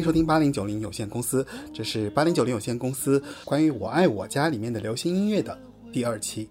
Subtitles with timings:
[0.00, 5.56] 迎收听八零九零有限公司，这是八零九零有限公司关于《我爱我家》里面的流行音乐的
[5.92, 6.48] 第二期。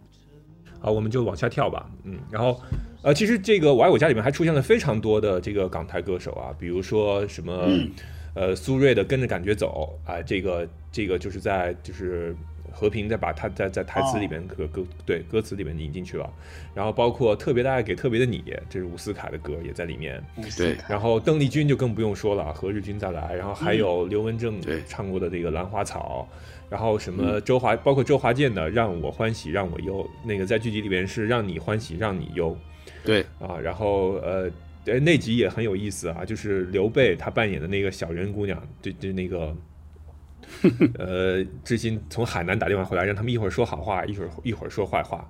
[0.79, 1.89] 好，我们就往下跳吧。
[2.03, 2.61] 嗯，然后，
[3.01, 7.67] 呃，其实这个《我爱我家》里面还出现了非常多的这个港台歌手啊，比如说什么，
[8.35, 12.35] 呃，苏芮的《跟着感觉走》啊、这个这个就是在就是
[12.71, 16.31] 和平再把它在在台词里面歌歌对歌词里面引进去了，
[16.73, 20.23] 然后包括特别的爱给特别的你，这是伍思凯的歌也在里面。
[20.57, 20.77] 对。
[20.87, 26.27] 然后邓丽君就更不用说了，何日君再来，然后还有刘文正唱过的这个《兰花草》，
[26.71, 32.57] 然后什么周华，包括周华健的《让我欢喜让我忧》，那个在剧集里边是让你欢喜让你忧
[33.03, 33.21] 对。
[33.39, 34.49] 啊，然后呃。
[34.85, 39.55] 呃那集也很有意思啊，就是刘备他扮演的那个小人姑娘，对对那个，
[40.97, 45.27] 呃，知心从海南打电话回来，让他们一会儿说好话，一会儿一会儿说坏话，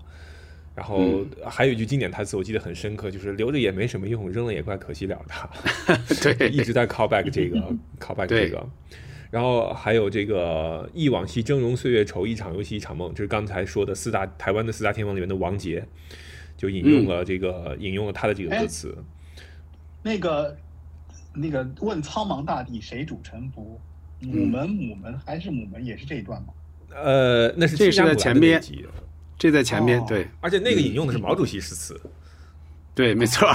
[0.75, 5.96] 然后还有一句经典台词，我记得很深刻，就是留着也没什么用，扔了也怪可惜了的。
[6.38, 7.59] 对 一直在 call back 这个
[8.00, 8.66] call back 这个，
[9.30, 15.86] 然后还有这个忆往昔峥嵘岁月稠，一场游戏一场梦，这是刚才说的四大台湾的四大天王里面的王杰，
[16.57, 18.97] 就引用了这个、引用了他的这个歌词。
[20.01, 20.57] 那个
[21.34, 23.80] 那个问苍茫大地谁主沉浮？
[24.22, 26.47] 母门母门还是母门也是这一段吗？
[26.91, 28.62] 呃，那是这是在前边
[29.38, 32.00] 这在前边哦对而且那个引用的是毛主席诗词。
[32.94, 33.47] 对，没错。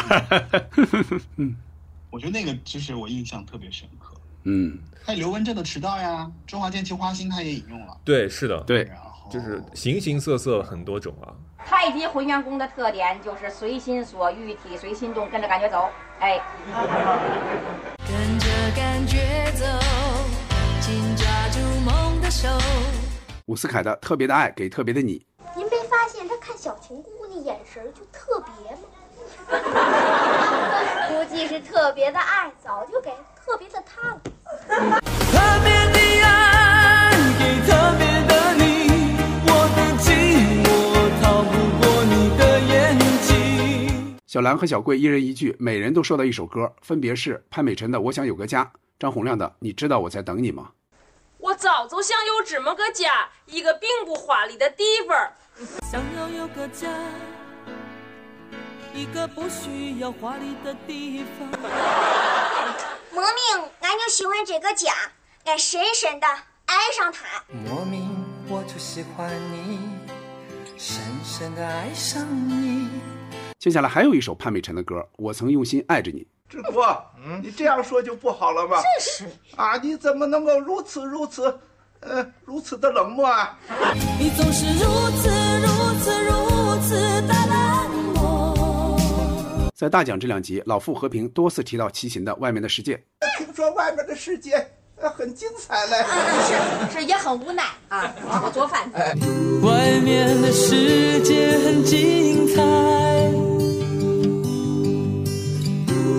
[2.11, 4.15] 我觉得那个其实我印象特别深刻。
[4.45, 7.99] 嗯，还有刘文正的迟到呀，中华健《菊花心》他也引用了。
[8.05, 11.35] 对，是的，，对，然后就是形形色色很多种啊。
[11.67, 15.89] 太极混元功的特点就是随心所欲，体随心动，跟着感觉走。
[16.21, 16.41] 哎，
[18.07, 18.47] 跟着
[18.77, 19.65] 感觉走，
[20.87, 22.47] 紧抓住梦的手。
[23.47, 25.19] 伍思凯的《特别的爱给特别的你》，
[25.56, 28.83] 您没发现他看小情姑那眼神儿就特别吗？
[31.09, 34.21] 估计是特别的爱，早就给特别的他了。
[35.33, 39.16] 特别的爱给特别的你，
[39.47, 40.06] 我的寂
[40.66, 40.69] 寞
[41.22, 44.19] 逃不过你的眼睛。
[44.27, 48.62] 小兰和小桂一人一句，每人都说到一首歌，分别是潘美辰的《我想有个家》，
[48.99, 50.71] 张洪亮的《你知道我在等你吗
[51.38, 55.32] 我早就想有这么个家，一个并不华丽的地方。
[55.91, 56.88] 想要有个家，
[58.94, 61.49] 一个不需要华丽的地方。
[63.13, 64.95] 莫名，俺就喜欢这个家，
[65.45, 66.27] 俺深深的
[66.65, 67.45] 爱上他。
[67.48, 69.80] 莫名我就喜欢你，
[70.78, 72.89] 深深的爱上你。》。
[73.59, 76.21] 接下来还有一首潘美辰的歌，《我曾用心爱着你》。
[76.48, 76.84] 志国，
[77.42, 78.80] 你这样说就不好了吧？
[78.83, 79.24] 这是
[79.56, 81.59] 啊，你怎么能够如此如此，
[82.01, 83.59] 呃，如此的冷漠啊？
[84.21, 84.84] 你总是如
[85.16, 85.28] 此
[85.60, 85.66] 如
[86.01, 86.33] 此如
[86.83, 88.98] 此的冷漠。
[89.74, 92.97] 在大奖这两集，老傅和平多次提到齐秦的《外面的世界》。
[93.39, 94.71] 听说外面的世界
[95.04, 95.97] 呃很精彩嘞。
[96.91, 98.97] 是是也很无奈啊，我做饭去。
[99.60, 102.62] 外面的世界很精彩，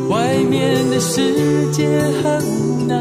[0.08, 2.96] 外面的世界很无奈。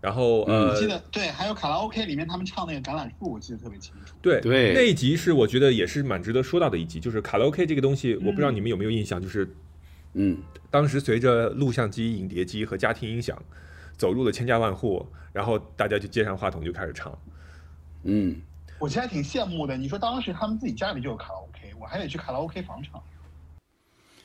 [0.00, 4.14] 然后呃我，记得对，还有卡拉 OK 里面他们唱那个橄榄树，我记得特别清楚。
[4.22, 9.48] 对对那一集是我觉得也是蛮值得说到的一集，就是卡拉 OK 这个东西，我不知道你们有没有印象，就是
[10.12, 10.38] 嗯，
[10.70, 13.36] 当时随着录像机、影碟机和家庭音响
[13.96, 17.16] 走入了千家万户，然后大家就接上话筒就开始唱。
[18.02, 18.40] 嗯，
[18.78, 19.76] 我其实还挺羡慕的。
[19.76, 23.02] 你说当时他们自己家里就有卡拉 OK，我还得去卡拉 OK 房唱。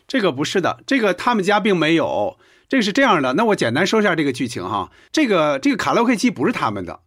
[0.07, 2.37] 这个不是的，这个他们家并没有。
[2.67, 4.91] 这个是这样的，那我简单说一下这个剧情哈。
[5.11, 6.99] 这个这个卡拉 OK 机不是他们的，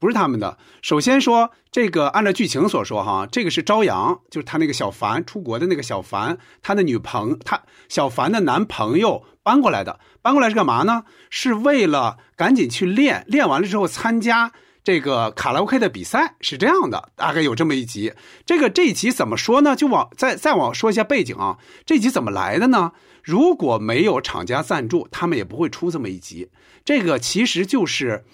[0.00, 0.58] 不是他们的。
[0.82, 10.00] 首先说这个，按照剧情所说哈，这个是朝阳，就是他那个小凡出国的那个小凡，他的女朋他小凡的男朋友搬过来的。
[10.22, 11.04] 搬过来是干嘛呢？
[11.30, 14.52] 是为了赶紧去练，练完了之后参加
[14.82, 17.10] 这个卡拉 OK 的比赛，是这样的。
[17.16, 18.12] 大概有这么一集。
[18.44, 19.76] 这个这一集怎么说呢？
[19.76, 21.58] 就往再再往说一下背景啊。
[21.86, 22.92] 这集怎么来的呢？
[23.22, 26.50] 如果没有厂家赞助，他们也不会出这么一集。
[26.84, 28.24] 这个其实就是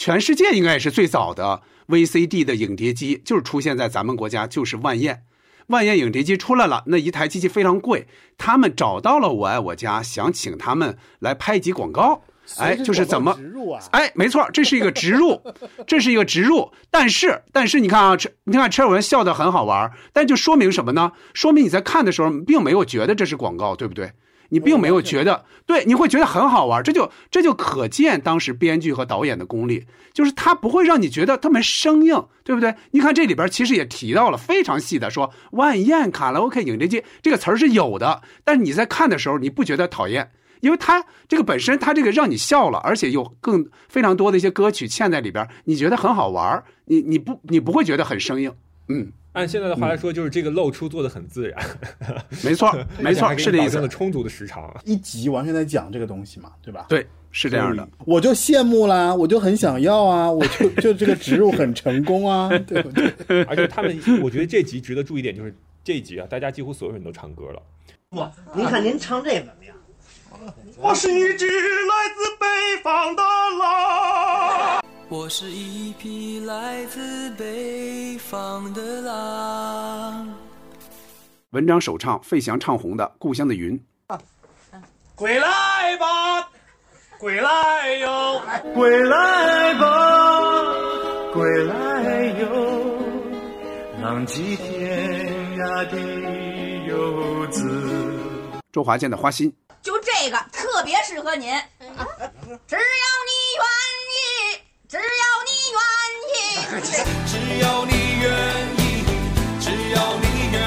[0.00, 5.24] 全世界应该也是最早的 VCD 的影碟机，就是出现在咱们国家，就是万燕。
[5.66, 8.06] 万燕影碟机出来了，那一台机器非常贵，
[8.38, 12.22] 他们找到了我爱我家，想请他们来拍一集广告。
[12.56, 13.82] 哎，就是怎么植入啊？
[13.92, 15.38] 哎，没错，这是一个植入，
[15.86, 16.72] 这是一个植入。
[16.90, 21.12] 但是，但是你看啊，车，你看车尔文笑得很好玩，但就说明什么呢？
[21.34, 24.12] 说明你在看的时候并没有觉得这是广告，对不对？
[24.50, 32.74] 你并没有觉得，对，你会觉得很好玩，这就这就可见当时编剧和导演的功力，就是他不会让你觉得特别生硬，对不对？
[32.90, 40.30] 你看这里边其实也提到了非常细的，说万艳卡拉 OK 影碟机这个词儿是有的，但是你在看的时候你不觉得讨厌，
[40.60, 48.52] 因为它这个本身它这个让你笑了，而且有更非常多的一些歌曲嵌在里边，你觉得很好玩，你你不你不会觉得很生硬，
[48.88, 49.12] 嗯。
[49.32, 51.64] 按现在的话来说，就是这个露出做的很自然，
[52.42, 53.78] 没错， 没错，是这意思。
[53.78, 56.86] 了充足的时长，一集完全在讲这个东西嘛，对吧？
[56.88, 57.88] 对，是这样的。
[58.04, 63.44] 我就羡慕啦，我就很想要啊，我就就这个植入很成功啊， 对不对？
[63.44, 65.54] 而且他们，我觉得这集值得注意点就是
[65.84, 67.62] 这一集啊，大家几乎所有人都唱歌了。
[68.10, 69.76] 哇，您看您唱这怎么样？
[70.78, 73.22] 我是一只来自北方的
[73.60, 74.79] 狼。
[75.12, 80.32] 我是一匹来自北方的狼。
[81.50, 83.76] 文章首唱，费翔唱红的《故乡的云》。
[85.16, 86.48] 归来吧，
[87.18, 88.40] 归来哟，
[88.72, 90.72] 归来吧，
[91.32, 93.02] 归来哟，
[94.00, 95.98] 浪迹天涯的
[96.86, 97.68] 游子。
[98.70, 99.50] 周华健的《花心》。
[99.82, 101.52] 就这个特别适合您，
[102.68, 102.80] 只要
[103.26, 103.39] 你。
[104.90, 105.04] 只要
[105.46, 105.78] 你愿
[106.34, 106.34] 意，
[107.30, 108.26] 只要你愿
[108.76, 109.06] 意，
[109.60, 110.58] 只要你愿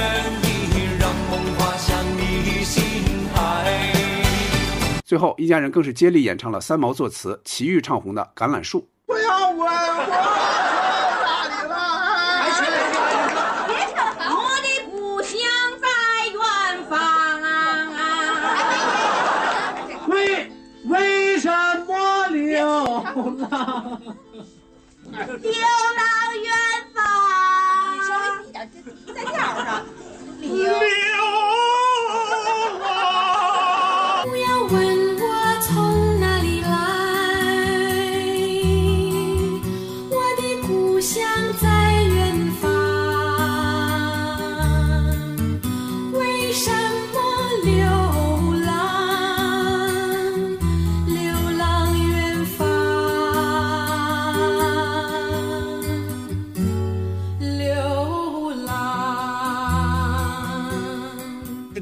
[0.43, 2.81] 意，让梦划向你心
[3.33, 3.91] 海。
[5.05, 8.79] 最后，一家人更是接力演唱了三毛作词、齐豫唱红的《橄榄树》。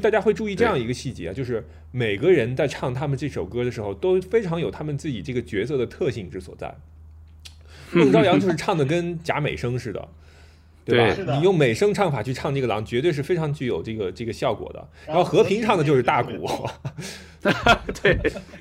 [0.02, 6.74] 大家会注意这样一个细节啊，就是每个人在唱他们这首歌的时候，都非常有他们自己这个角色的特性之所在。
[7.94, 10.08] 孟朝阳就是唱的跟假美声似的，
[10.84, 11.34] 对吧？
[11.36, 14.88] 你用美声唱法去唱这个狼，绝对是非常具有这个这个效果的。
[15.06, 16.30] 然后和平唱的就是大鼓，
[18.02, 18.14] 对，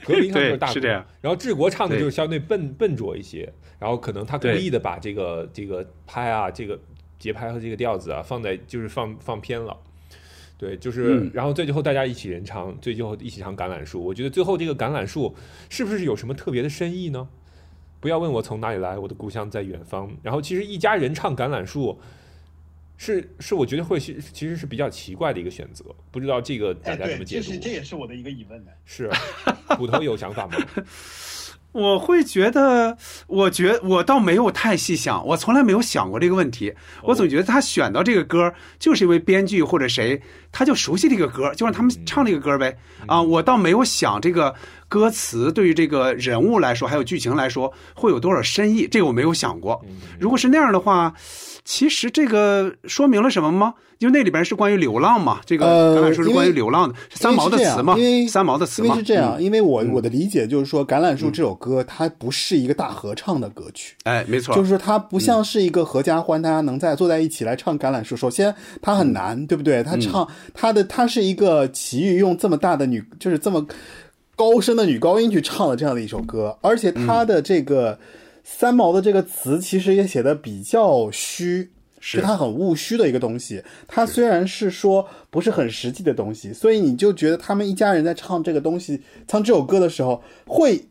[0.04, 1.06] 和平唱的就是大鼓，是这样。
[1.22, 6.78] 然后治国唱的就是相对笨笨拙一些，然后可能他故意的把这个这个拍啊，这个
[7.18, 9.78] 节拍和这个调子啊放在就是放放偏了。
[10.62, 14.00] 对，就是，嗯、然后最后大家一起人唱，最后一起唱《橄榄树》。
[14.04, 15.36] 我觉得最后这个橄榄树
[15.70, 17.28] 是不是有什么特别的深意呢？
[18.00, 20.16] 不要问我从哪里来，我的故乡在远方。
[20.22, 21.88] 然后其实一家人唱《橄榄树》
[22.96, 25.84] 是是，我觉得会是其实是比较奇怪的一个选择。
[26.12, 27.48] 不知道这个大家怎么解读？
[27.48, 28.70] 这是这也是我的一个疑问呢。
[28.86, 29.10] 是，
[29.76, 30.54] 骨头有想法吗？
[31.74, 36.74] 我会觉得，我觉我倒没有太细想，我从来没有想过这个问题。
[37.02, 42.76] 我总觉得他选到这个歌，就是因为编剧或者谁，他就熟悉这个歌，就让他们唱这个歌呗。
[43.08, 44.54] 啊，我倒没有想这个
[44.88, 48.88] 歌词对于这个人物来说，还有剧情来说，会有多少深意？
[48.88, 49.84] 这个我没有想过。
[50.20, 51.14] 如果是那样的话，
[51.64, 53.74] 其实这个说明了什么吗？
[54.00, 58.96] 因为那里边是关于流浪嘛，这个呃橄榄树是关于流浪的，是三毛的词嘛因为，三毛的词因嘛。
[58.96, 68.16] 为是这样，嗯因为我我的理解就是说，《橄榄树》这首歌它不是一个大合唱的歌曲，哎，没错，就是说它不像是一个合家欢，大家能在坐在一起来唱《橄榄树》。
[68.20, 69.84] 首先它很难，对不对？
[69.84, 73.66] 它唱它的她是一个奇遇用这么大的女，就是这么
[74.36, 77.98] 高深的女高音去唱了这样的一首歌，而且她的这个
[78.44, 81.70] 三毛的这个词其实也写的比较虚。
[82.04, 90.84] 是它很务虚的一个东西，它虽然是说不是很实际的东西，所以你就觉得他们一家人在唱这个东西、唱这首歌的时候，会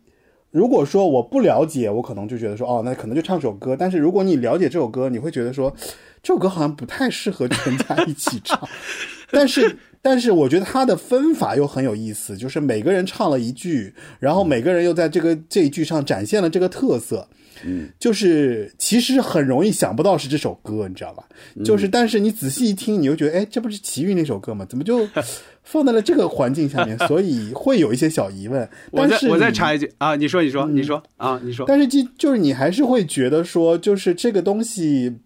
[0.53, 3.75] 如果说我不了解，我可能就觉得说，哦，那可能就唱首歌。
[3.77, 5.75] 但是如果你了解这首歌，你会觉得说，
[6.23, 8.57] 这首歌好像不太适合全家一起唱。
[9.33, 17.29] 但是，但是我觉得他的分法又很有意思，就是每个人唱了一句，然后每个人又在这个这一句上展现了这个特色。
[17.63, 21.25] 嗯，就是其实很容易想不到是这首歌，你知道吧？
[21.63, 24.65] 就是，但是你仔细一听，你又觉得，哎，这不是齐豫那首歌吗？
[24.67, 25.07] 怎么就
[25.63, 26.97] 放在了这个环境下面？
[27.07, 28.67] 所以会有一些小疑问。
[28.93, 31.67] 我再但是你我再插一句啊，你说你说你说啊，你说。
[31.67, 35.19] 但是就就是你还是会觉得说，就是这个东西，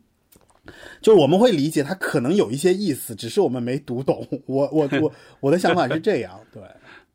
[1.01, 4.27] 就是我们会理解它可能有一些意思，只是我们没读懂。
[4.47, 6.63] 我我 我我的想法是这样，对。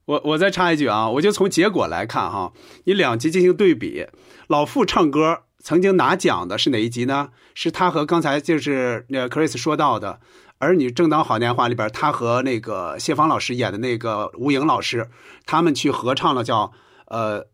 [0.05, 2.51] 我我再插一句啊，我就从结果来看哈，
[2.85, 4.07] 你两集进行对比，
[4.47, 7.29] 老傅唱歌曾经拿奖的是哪一集呢？
[7.53, 10.19] 是他和刚才就是那 Chris 说到的
[10.57, 15.09] 《儿女正当好年华》里边，他和那个谢芳老师演的那个吴颖老师，
[15.45, 16.71] 他们去合唱了叫
[17.07, 17.45] 呃。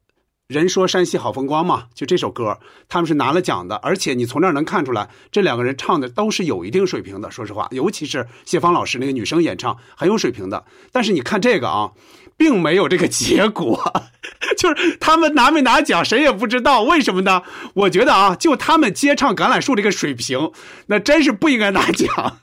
[0.47, 7.31] 人说山西好风光嘛，就这首歌，他们是拿了奖的，而且你从这儿能看出来，这两个人唱的都是有一定水平的。
[7.31, 10.63] 说实话，尤其是谢芳老师那个女生演唱很有水平的。
[10.91, 11.93] 但是你看这个啊，
[12.37, 13.91] 并没有这个结果，
[14.55, 17.41] 就是他们拿没拿奖谁也不知道，为什么呢？
[17.73, 20.51] 我觉得啊，就他们接唱《橄榄树》这个水平，
[20.85, 22.37] 那真是不应该拿奖，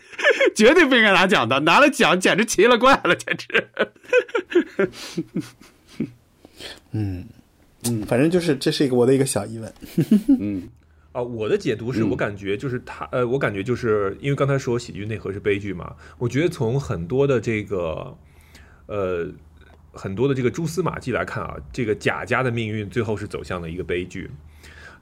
[0.54, 3.70] 绝对不应该拿奖的，拿了奖简直奇了怪了，简直。
[6.92, 7.26] 嗯
[7.90, 9.72] 嗯，反正就是这是一个我的一个小疑问。
[10.38, 10.68] 嗯。
[11.12, 18.14] 啊，我的解读是嗯我感觉就是他，呃，我感觉就是因为刚才说喜剧内核是悲剧嘛，我觉得从很多的这个，
[18.84, 19.26] 呃，
[19.92, 24.30] 很多的这个蛛丝马迹来看啊，这个贾家的命运最后是走向了一个悲剧。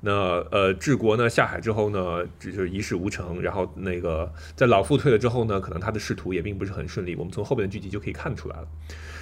[0.04, 0.12] 那
[0.50, 3.40] 呃，治国呢下海之后呢，这就是一事无成。
[3.40, 7.16] 然后那个在老傅退了之后呢，可能他的仕途也并不是很顺利。
[7.16, 8.68] 我们从后面的剧集就可以看出来了。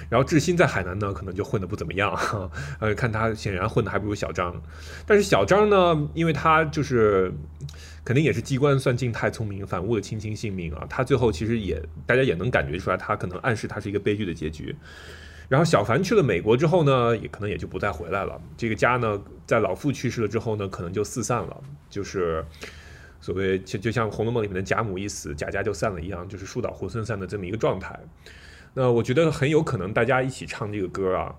[0.09, 2.13] 然后志新在海南呢，可能就混得不怎么样，
[2.81, 4.61] 呃，看他显然混得还不如小张。
[5.07, 7.31] 但是小张呢，因为他就是
[8.03, 10.85] 肯定也是机关算尽太聪明，反误了卿卿性命啊。
[10.89, 14.75] 他最后其实也大家也能感觉出来，他可能暗示他是一个悲剧的结局。
[15.53, 18.41] 然后小凡去了美国之后呢，也可能也就不再回来了。
[18.57, 22.43] 这个家呢，在老父去世了之后呢，可能就四散了，就是
[23.21, 27.99] 所谓就就像《红楼梦》里面的贾母一死，贾家就散了一样，就是树倒猢狲散的这么一个状态。
[28.73, 31.35] 那我觉得很有可能大家一起唱这个歌啊，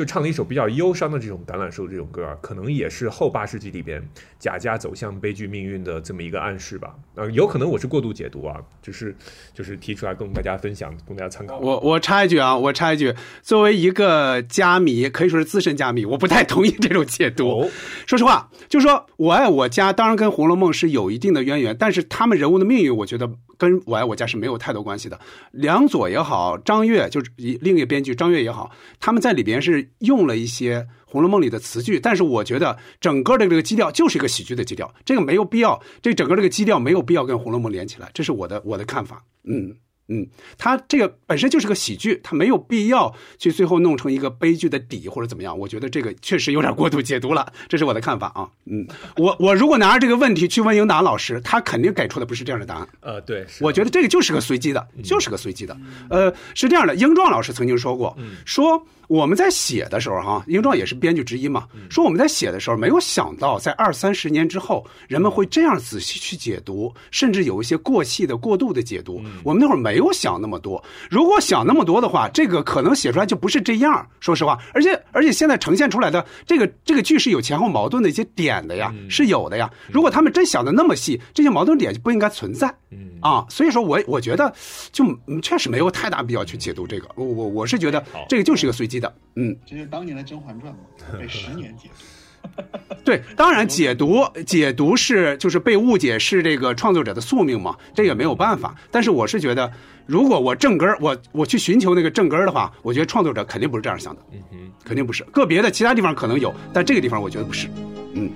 [0.00, 4.02] 就唱了一首比较忧伤的这种橄榄树这种歌，可能也是后八世纪里边
[4.38, 6.94] 贾家走向悲剧命运的这么一个暗示吧。
[7.16, 9.14] 呃，有可能我是过度解读啊，就是
[9.52, 11.58] 就是提出来供大家分享，供大家参考。
[11.58, 17.70] 我我插一句啊，我插一句，作为一个家迷，可以说是资深家迷，我不太同意这种解读。
[18.06, 25.20] 说实话，就是说我爱我家，当然跟《红楼梦》是有一定的渊源，但是他们人物的命运，我觉得跟我爱我家是没有太多关系的。
[25.50, 30.86] 梁左也好，张悦就是另一个编剧张悦也好，他们在里边是用了一些。
[31.12, 39.20] 《红楼梦》里的词句，但是我觉得整个的这个基调就是一个喜剧的基调，这个没有必要，这整个这个基调没有必要跟《红楼梦》连起来，这是我的我的看法。
[39.42, 39.74] 嗯
[40.06, 40.24] 嗯，
[40.56, 45.58] 它这个本身就是个喜剧，它没有必要去最后弄成一个悲剧的底或者怎么样。
[45.58, 48.48] 我觉得这个确实有点过度解读了，这是我的看法啊。
[48.66, 52.88] 嗯，我我如果拿着这个问题去问英达老师，他肯定给出的不是这样的答案。
[53.00, 55.76] 呃，对，我觉得这个就是个随机的，就是个随机的。
[56.08, 58.16] 呃，是这样的，英壮老师曾经说过，
[58.46, 58.86] 说。
[59.10, 69.20] 我们在写的时候，哈，英壮也是编剧之一嘛，说我们在写的时候没有想到，在二三十年之后，人们会这样仔细去解读，甚至有一些过细的、过度的解读。
[69.42, 74.06] 我们那会儿没有想那么多，如果想那么多的话，这个可能写出来就不是这样。
[74.20, 79.68] 说实话，而且而且现在呈现出来的这个这个剧是有前后矛盾的一些点的呀，是有的呀。
[79.90, 82.72] 如果他们真想的那么细，这些矛盾点就不应该存在。
[83.20, 84.54] 啊，所以说我我觉得
[84.92, 85.04] 就
[85.42, 87.08] 确实没有太大必要去解读这个。
[87.16, 88.99] 我我我是觉得这个就是一个随机。
[89.00, 92.04] 的，嗯，这就是当年的《甄嬛传》嘛，被十年解读。
[93.04, 98.74] 对，当然解读解读是就是被误解是这个创作者的宿命嘛，这也没有办法。
[98.90, 99.70] 但是我是觉得，
[100.06, 105.22] 如果我正根儿，我我去寻求那个正根儿的话，我觉得创作者肯定不是这样想的，嗯哼，肯定不是。
[105.24, 107.68] 个别的其他地方可能有，但这个地方我觉得不是。
[108.14, 108.30] 嗯，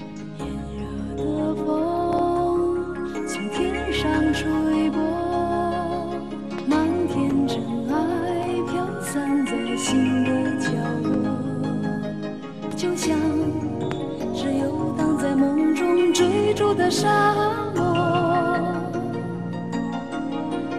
[16.94, 17.34] 沙
[17.74, 17.82] 漠，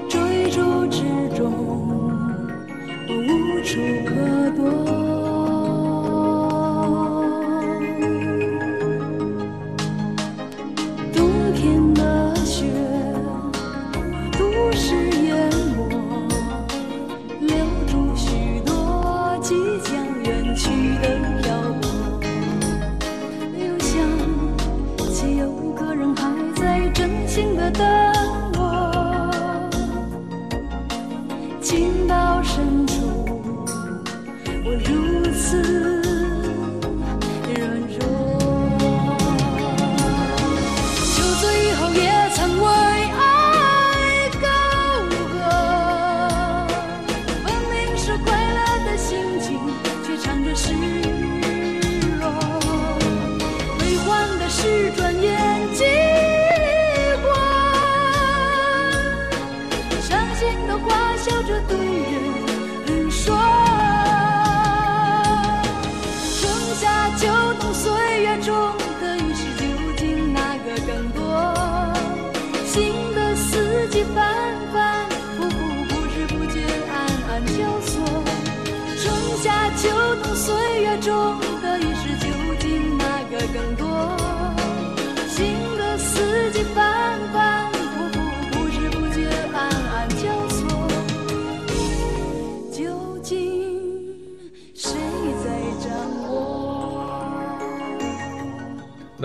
[0.08, 1.04] 追逐之
[1.36, 1.52] 中
[3.10, 3.82] 我无处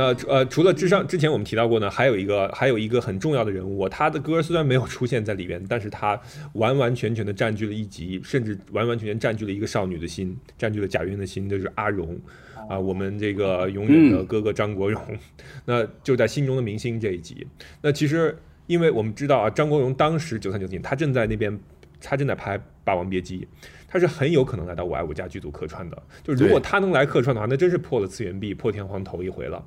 [0.01, 6.19] 那呃，除了之上，之前我们提到过呢，还有一个还有一个很重要的人物，他的歌虽然没有出现在里边，但是他
[6.55, 12.19] 完完全全的占据了一集，甚至完完全全占据了一个少女的心，占据了贾云的心，就是阿荣
[12.67, 15.03] 啊，我们这个永远的哥哥张国荣，
[15.67, 17.47] 那就在心中的明星这一集。
[17.83, 18.35] 那其实
[18.69, 21.61] 因为我们知道啊，张国荣当时九三九四年他正在那边，
[22.01, 23.41] 他正在拍《霸王别姬》。
[23.93, 29.67] 他是很有可能来到我爱我家剧组客串的，就如果他能来客串的话，那真是破了次元壁、破天荒头一回了。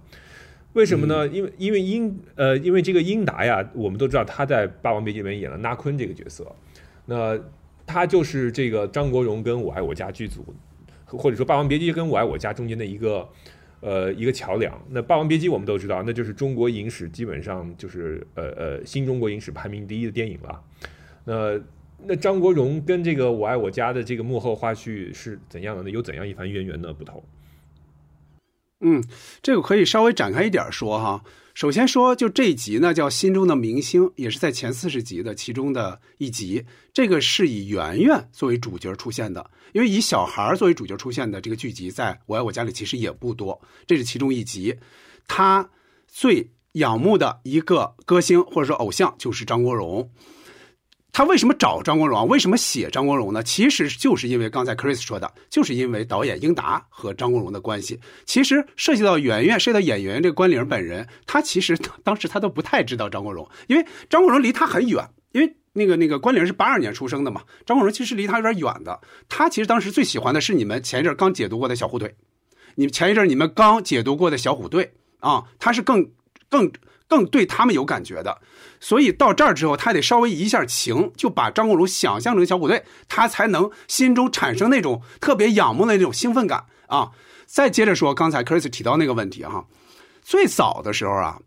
[0.72, 1.28] 为什么呢？
[1.28, 6.56] 因为因为英呃，因为这个英达呀，我们都知道他在《霸王别姬》里面演了纳坤这个角色，
[7.06, 7.38] 那
[7.86, 10.44] 他就是这个张国荣跟我爱我家剧组，
[11.06, 13.28] 或者说《霸王别姬》跟我爱我家中间的一个
[13.82, 14.82] 呃一个桥梁。
[14.90, 20.60] 那《霸王别姬》我们都知道，那就是中国影史基本上就是呃呃新中国影史排名第一的电影了。
[21.26, 21.60] 那
[22.06, 25.90] 那张国荣跟这个《我爱我家》的这个幕后花絮是怎样的呢？
[25.90, 26.94] 有怎样一番渊源呢？
[26.94, 27.24] 不同。
[28.82, 29.02] 嗯，
[29.42, 31.24] 这个可以稍微展开一点说哈。
[31.54, 36.66] 首先说，就这一集呢，叫《心中的明星》，也是在前四十集的其中的一集。
[36.92, 43.62] 这个是以圆圆作为主角出现的，因为以小孩作为主角出现的这个剧集，在我爱我家里其实也不多。
[43.86, 44.76] 这是其中一集，
[45.28, 45.70] 他
[46.08, 50.10] 最仰慕的一个歌星或者说偶像就是张国荣。
[51.14, 52.28] 他为什么找张国荣？
[52.28, 53.44] 为什么写张国荣呢？
[53.44, 58.00] 其实就是因为刚才 Chris 说的，就是因为导演英达和张国荣的关系。
[58.26, 65.08] 其实涉及到圆圆，涉及到演员这个关凌本人，他其实 当时他都不太知道张国荣，因为张国荣离他很远。
[65.34, 69.00] 因为那个那个关凌是八二年出生的嘛，张国荣其实离他有点远的。
[69.30, 72.16] 他其实当时最喜欢的是你们前一阵刚解读过的小虎队，
[72.76, 76.08] 你们前一阵你们刚解读过的小虎队啊，他是更
[76.50, 76.72] 更
[77.14, 78.42] 更对他们有感觉的。
[78.80, 87.12] 所以到这儿之后，他得稍微移一下情，就把张国荣想象成小虎队，他才能心中产生那种特别仰慕的那种兴奋感啊。
[87.46, 89.64] 再接着说，刚才 Chris 提到那个问题哈，
[90.24, 91.40] 最早的时候啊，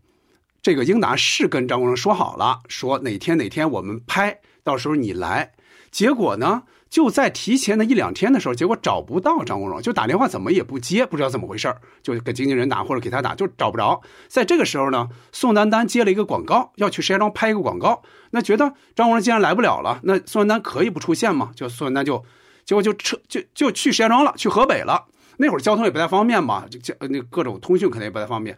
[0.61, 5.51] 这个英达是跟张国荣说好了，说哪天哪天我们拍，到时候你来。
[5.91, 14.01] 结果呢，就在提前的一两天的时候，结果找不到张国荣，就打电话怎么也不接，不知道怎么回事就给经纪人打或者给他打，就找不着。
[14.29, 18.01] 在这个时候呢，宋丹丹接了一个广告，要去石家庄拍一个广告。
[18.31, 21.51] 那觉得张国荣既然来不了了，那宋丹丹可以不出现吗？
[21.55, 22.23] 就宋丹丹就，
[22.65, 25.05] 结果就撤就就去石家庄了，去河北了。
[25.35, 28.57] 那会儿交通也不太方便嘛，就那各种通讯可能也不太方便。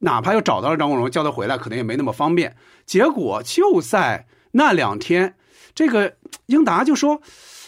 [0.00, 2.54] 哪怕又找到了张国荣，叫他回来，可能也没那么方便。
[2.84, 5.36] 结果就在那两天。
[5.76, 7.20] 这个英达就说：“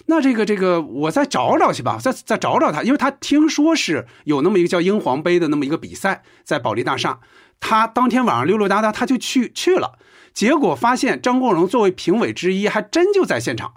[0.06, 7.20] 那这个这个我再找找去吧，再再找找他，因为他听说是有那么一个叫英皇杯的那么一个比赛在保利大厦，
[7.60, 9.98] 他当天晚上溜溜达达他就去去了，
[10.32, 13.74] 结果发现张国荣作为评委之一，还真就在现场。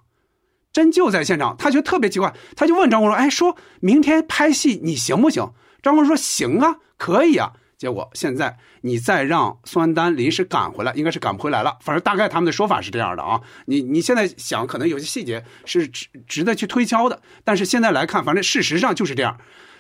[0.72, 5.52] 真就在现场，他觉得特别奇怪，他就问张国荣：“哎，说明天拍戏你行不行？”
[5.84, 11.80] 张国荣说：“行啊，可以啊。”结果现在你再让孙丹丹临时赶回来，应该是赶不回来了。
[11.82, 13.42] 反正大概他们的说法是这样的啊。
[13.66, 19.36] 你你现在想，可能有些细节是值值得去推敲的，但是现在来看，反正事实上就是这样。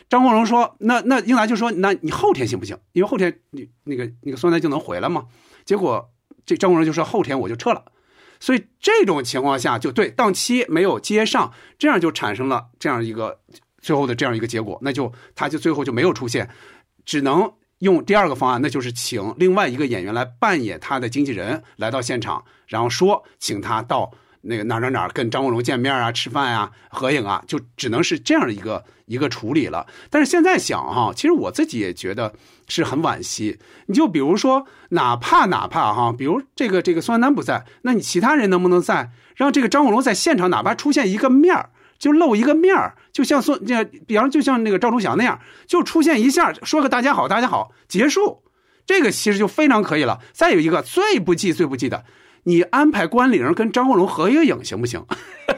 [0.10, 2.76] 张国荣说：“那那英达就说，那你后天行不行？
[2.94, 5.28] 因为后天你那个那个宋丹丹就能回来嘛。”
[5.64, 6.12] 结果
[6.44, 7.86] 这张国荣就说：“后天我就撤了。”
[8.42, 13.42] 所以这种情况下，就对档期没有接上，这样就产生了这样一个
[13.80, 16.50] 最后的这样一个结果，那就他就最后就没有出现，
[17.06, 29.86] 只能用第二个方案，那就是请另外一个演员来扮演他的经纪人来到现场，然后说请他到那个哪哪哪跟张国荣见面啊、吃饭啊、合影啊，就只能是这样的一个一个处理了。
[30.10, 32.34] 但是现在想哈，其实我自己也觉得
[32.67, 33.60] 是很惋惜。
[33.88, 41.70] 你就比如说，哪怕哪怕哈，比如这个这个宋丹丹不在，那你其他人能不能在，让这个张国荣在现场，哪怕出现一个面儿，
[42.02, 48.42] 就露一个面儿，就像宋这，比方就像那个赵忠祥那样，就出现一下，说个大家好，大家好，结束，
[48.88, 50.20] 这个其实就非常可以了。
[50.34, 52.04] 再有一个最不济最不济的，
[52.46, 55.06] 你安排关凌跟张国荣合一个影行不行？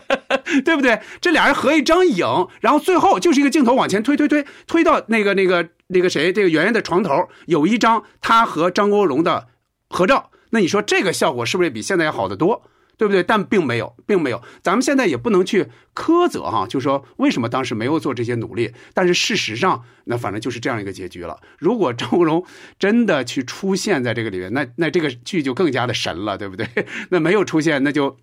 [0.66, 1.00] 对不对？
[1.22, 2.28] 这俩人合一张影，
[2.60, 9.48] 然后最后就是一个镜头往前推推推推到那个那个那个谁，这个圆圆的床头有一张他和张国荣的
[9.88, 10.30] 合照。
[10.50, 12.64] 那你说这个效果是不是比现在要好得多？
[12.98, 13.24] 对不对？
[13.24, 14.42] 但并没有，并没有。
[14.62, 18.72] 咱们现在也不能去苛责哈，就说为什么当时没有做这些努力。
[18.94, 21.40] 但是事实上，那反正就是这样一个结局了。
[21.60, 22.46] 如果张国荣
[22.78, 26.68] 真的去出现在这个里面，那那这个剧就更加的神了，对不对？
[27.10, 28.18] 那没有出现，那就。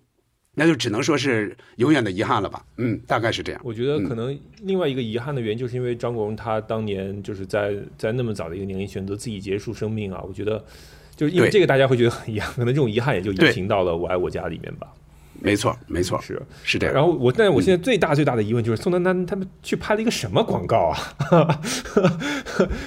[0.53, 3.61] 那就只能说是永远的遗憾了吧，嗯，大概是这样。
[3.63, 10.21] 我觉得可能另外一个遗憾的原因，就是因为张国荣他当年就是在在那么早的一个年龄选择自己结束生命啊。
[10.27, 10.61] 我觉得
[11.21, 14.87] 就是因为这个，大家会觉得很遗憾，可能这种遗憾也就隐形到了《我爱我家》里面吧。
[15.39, 16.95] 没错，没错，是是这样。
[16.95, 20.97] 然后我，但是我现在最大最大的疑问就是，宋丹丹他们去拍了一个什么广告啊？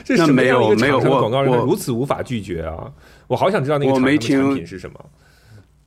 [0.02, 2.90] 这什么样一个厂商的广告让他如此无法拒绝啊？
[3.28, 4.04] 我好想知道那个产
[4.52, 4.98] 品是什么。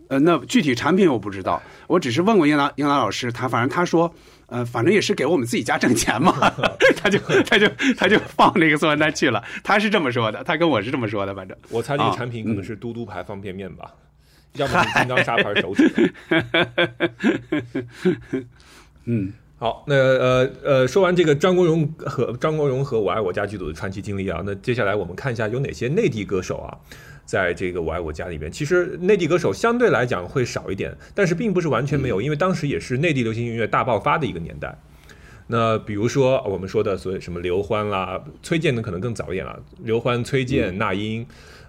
[0.07, 4.09] 呃，那具体产品我不知道，我只是问过英达英达老师，他反正他说，
[4.47, 6.33] 呃，反正也是给我们自己家挣钱嘛，
[6.95, 11.55] 他就他就他就放那个宋丹丹去了，他是这么说的，他跟我是这么说的，反正。
[11.69, 13.91] 我猜这个产品可能是嘟嘟牌方便面吧，
[14.53, 16.13] 要么是金刚砂牌手指。
[19.03, 26.77] 嗯，好，那呃呃，说完这个张国荣和张国荣和我爱我家剧组的传奇经历啊，那接下来我们看一下有哪些内地歌手啊。
[27.25, 34.77] 在这个我爱我家里边，其实内地歌手相对来讲会少一点，但是并不是完全没有，因为当时也是内地流行音乐大爆发的一个年代。
[35.47, 41.25] 那比如说我们说的所谓什么刘欢啦、崔健的可能更早一点了，刘欢、崔健、那英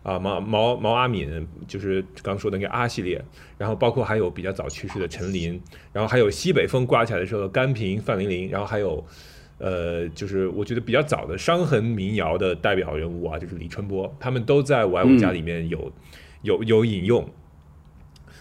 [0.08, 3.22] 啊、毛毛毛阿敏，就是刚说的那个阿系列，
[3.56, 5.60] 然后包括还有比较早去世的陈琳，
[5.92, 9.04] 然后还有西北风刮起来的时候甘萍、范玲玲，然后还有。
[9.60, 15.92] 呃，就是我觉得比较早的伤痕民谣的代表人物啊，就是李春波，他们都在《我爱我家》里面有
[16.42, 17.28] 有有引用。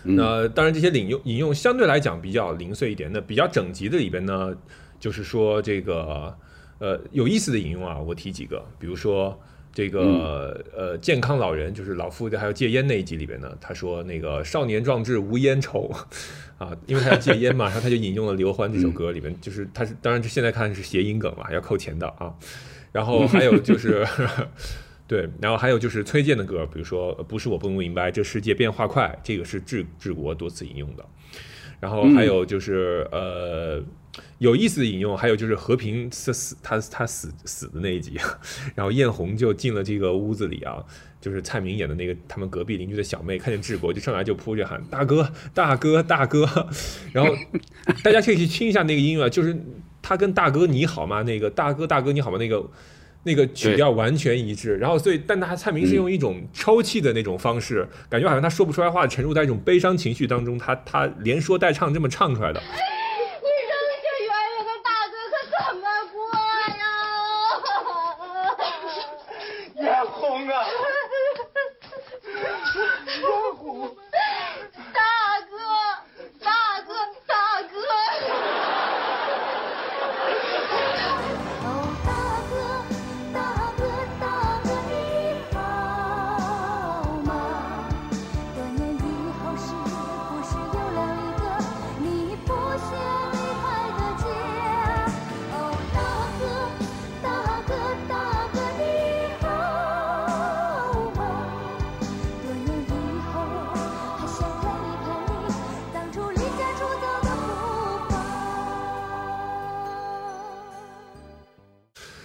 [0.03, 3.09] 那当然，这些引用引用相对来讲比较零碎一点。
[3.11, 4.55] 那比较整集的里边呢，
[4.99, 6.37] 就是说这个
[6.77, 9.41] 呃有意思的引用啊，我提几个，比如说
[9.77, 15.93] 这个呃健康老人，就是老夫的，还有戒烟那一集里边呢，他说那个少年壮志无烟愁。
[16.57, 22.33] 啊，因为他要戒烟嘛，然后他就引用了刘欢这首歌里面，就是他是当然，现在看是谐音梗了，要扣钱的啊。
[22.91, 24.03] 然后还有就是，
[25.07, 31.05] 对，然后还有就是崔健的歌，比如说不是我不明白这世界变化快，这个是治治国多次引用的。
[31.79, 33.83] 然后还有就是呃
[34.39, 38.17] 有意思的引用，还有就是和平死死他他死死的那一集，
[38.75, 40.83] 然后艳红就进了这个屋子里啊。
[41.19, 46.47] 就是蔡明演的那个，他们隔壁邻居的小妹看见治国就上来就扑着喊大哥大哥大哥，
[47.11, 47.35] 然后
[48.03, 49.57] 大家可以去听一下那个音乐，就是
[50.01, 51.23] 他跟大哥你好吗？
[51.23, 52.37] 那个大哥大哥你好吗？
[52.37, 52.63] 那个
[53.27, 54.75] 那个曲调完全一致。
[54.77, 62.59] 然后所以，但他蔡明是用一种抽泣的那种方式，感觉好像他说不出来话，沉入在一种悲伤情绪当中，他他连说带唱这么唱出来的。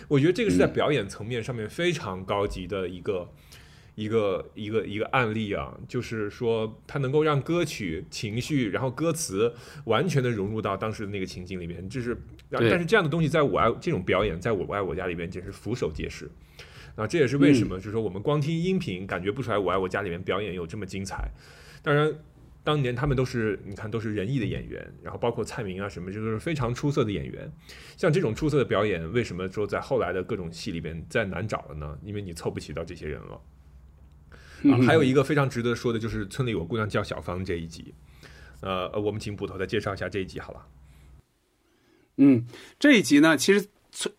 [0.08, 3.28] 我觉得这个是在表演层面上面非常高级的一个。
[3.94, 12.16] 一个一个一个案例啊，就是说它能够让歌曲情绪，然后歌词完全的融入到当时的那个情景里面，这是，
[12.48, 16.26] 但是这样的东西在我爱这种表演，在我爱我家里边简直俯首皆是。
[16.96, 21.30] 那，这也是为什么，就是说我们光听音频感觉不出来，我爱我家里面表演有这么精彩。
[21.82, 22.10] 当然，
[22.64, 27.50] 当年他们都是你看都是仁义的演员，然后包括蔡明啊什么，这都是非常出色的演员。
[27.96, 31.98] 像这种出色的表演，为什么说在后来的各种戏里边再难找了呢？
[32.04, 33.40] 因为你凑不齐到这些人了。
[34.72, 37.92] 啊，还有一个非常值得说的就是《村里有姑娘叫小芳》这一集，
[38.60, 40.66] 呃，呃我们请捕头再介绍一下这一集好了。
[42.18, 42.46] 嗯，
[42.78, 43.66] 这一集呢，其实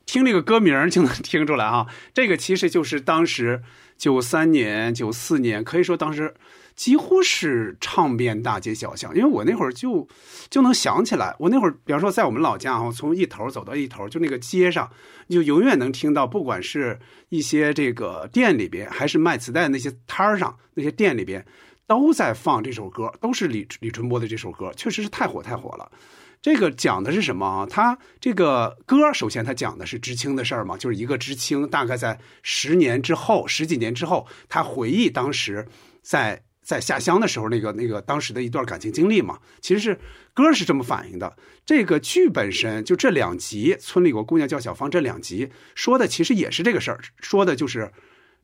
[0.06, 3.64] 听这个歌名就能听出来啊，这个其实就是当时
[3.98, 6.36] 九三年、九四年，可以说当时
[6.76, 9.16] 几乎是唱遍大街小巷。
[9.16, 10.08] 因为我那会儿就
[10.50, 14.90] 就能想起来，我那会儿，比方说在我们老家哈，从一头走到一头，就那个街上，
[15.28, 21.46] 你就永远能听到，不管是一些这个店里边，还是卖磁带那些摊儿上，那些店里边
[21.86, 25.92] 都在放这首歌，都是李李春波的这首歌，确实是太火太火了。
[26.42, 27.66] 这个讲的是什么啊？
[27.66, 35.66] 他这个歌，首先他讲的是知青的事儿嘛，就是一个知青，大概在十年之后、十几年之后，他回忆当时
[36.02, 39.38] 在在下乡的时候那个那个当时的一段感情经历嘛。
[39.62, 40.00] 其实是
[40.34, 41.36] 歌是这么反映的。
[41.66, 47.92] 这个剧本身就这两集，《村里有个姑娘叫小芳》这两集说的其实也是这个事儿，说的就是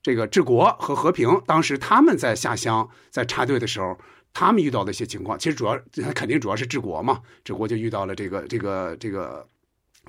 [0.03, 1.41] 这个治国和和平。
[1.47, 3.97] 当时他们在下乡在插队的时候。
[4.31, 5.77] 他们遇到的一些情况，其实主要
[6.13, 9.45] 肯定主要是治国嘛，治国就遇到了这个这个这个，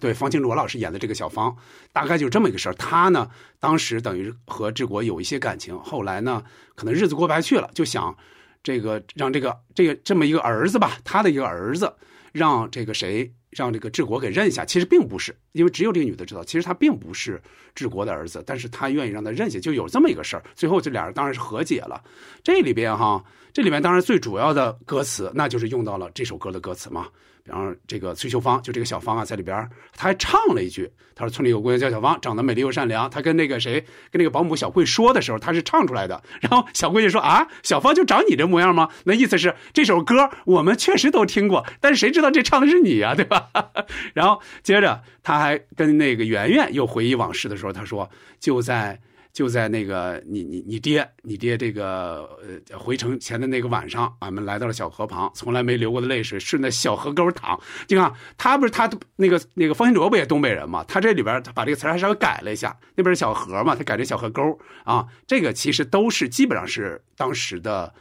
[0.01, 1.55] 对方清卓老师演的这个小芳，
[1.93, 2.75] 大概就这么一个事儿。
[2.75, 3.29] 他呢，
[3.61, 6.43] 当时等于和治国有一些感情，后来呢，
[6.75, 8.17] 可能日子过不下去了，就想
[8.63, 11.93] 这个让这个这个这么一个儿子吧，他的一个儿子，
[12.33, 14.65] 让这个谁让这个治国给认下。
[14.65, 17.41] 其实并不是，因为只有这个女的知道，其实他并不是
[17.75, 20.43] 治国的儿子，但是他愿意让他认下，就有这么一个事儿。
[20.55, 22.03] 最后这俩人当然是和解了。
[22.43, 23.25] 这里边哈。
[23.53, 27.09] 这里面当然最主要的歌词，那就是用到了这首歌的歌词嘛。
[27.51, 33.81] 然后这个崔秀芳，就这个小芳啊，在里边他还唱了一句，他说：“村里有姑娘叫小芳，长得美丽又善良。”他跟那个谁，
[34.13, 36.23] 跟那个保姆小慧说的时候，他是唱出来的。
[36.41, 43.51] 然后小慧就说：“啊，小芳就长你这模样吗？”那意思是这首歌我们确实都听过，但是谁知道这唱的是你呀，对吧？
[44.15, 48.09] 然后接着他还跟那个圆圆又回忆往事的时候，他说
[48.39, 49.01] ：“就在。”
[49.33, 52.29] 就在那个你你你爹你爹这个
[52.69, 57.59] 呃回城前的那个晚上，俺们来到了小河旁，从来没流过的泪水顺着小河沟淌。
[57.89, 60.83] 你看他不是他那个那个方兴卓不也东北人嘛？
[60.85, 65.07] 他这里边他把这个词还稍微改了一下，那边是小河嘛，他改成小河沟啊。
[65.27, 67.93] 这个其实都是基本上是当时的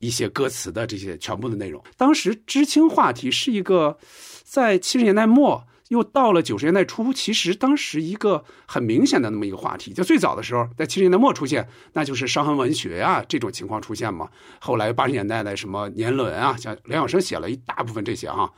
[0.00, 1.82] 一些歌词的这些全部的内容。
[1.96, 3.96] 当时知青话题是一个
[4.42, 5.64] 在七十年代末。
[5.92, 14.30] 又到了九十年代初，其实当时一个很明显的那么一个话题，就最早的时候，在七十年代末出现，那就是伤痕文学啊这种情况出现嘛。
[14.58, 18.50] 后来八十年代的什么年轮啊，像梁晓声写了一大部分这些哈。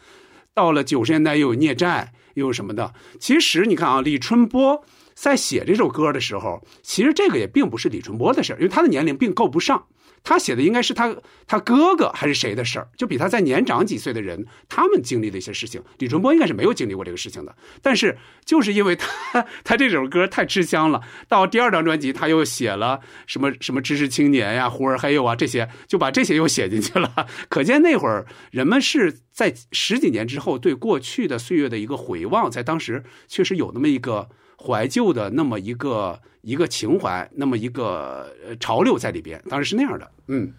[0.54, 2.94] 到了九十年代又有孽债，又有什么的。
[3.18, 9.86] 其实你看啊，李春波在写这首歌的时候，其实这个也并不是李春波的事，因为他的年龄并够不上。
[10.24, 11.14] 他写的应该是他
[11.46, 12.88] 他哥哥还是谁的事儿？
[12.96, 15.82] 就比他再年长几岁的人，他们经历的一些事情。
[15.98, 17.54] 李春波应该是没有经历过这个事情的。
[17.82, 27.26] 但是就是因为他 他这首歌太吃香了，到第二张专辑他又写了什么什么知识青年呀、胡儿嘿呦啊这些，就把这些又写进去了。
[27.50, 36.22] 可见那会儿人们是在十几年之后对过去的岁月的一个回望，在当时确实有那么一个怀旧的那么一个。
[36.44, 38.30] 一个情怀，那么一个
[38.60, 40.10] 潮流在里边，当然是那样的。
[40.28, 40.52] 嗯，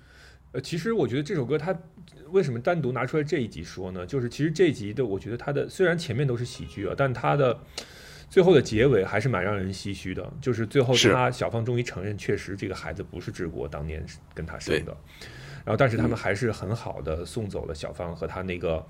[0.51, 1.77] 呃，其实我觉得这首歌它
[2.31, 4.03] 为什么单独拿出来这一集说呢？
[4.03, 7.55] 就是其实这一集的，我觉得它的虽然前面都是喜剧啊，但它的
[8.31, 10.33] 最后的结尾还是蛮让人唏嘘的。
[10.41, 14.97] 就是最后他小芳终于承认，确实这个孩子不是治国当年跟他生的。
[15.63, 18.83] 然后，但是他们还是很好的送走了小芳和他那个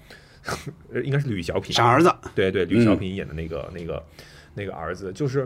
[1.03, 2.09] 应该是吕小品傻儿子。
[2.33, 4.01] 对对，吕小品演的那个那个
[4.53, 5.45] 那个儿子，就是。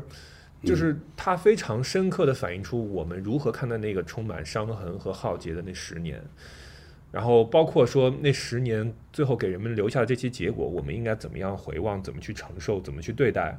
[0.62, 6.22] 就是它非常深刻的反映出我们如何看待那个充满伤痕和浩劫的那十年，
[7.12, 13.58] 然后包括说那十年最后给人们留下的这些结果，我们应该怎么样回望，怎么去承受，怎么去对待？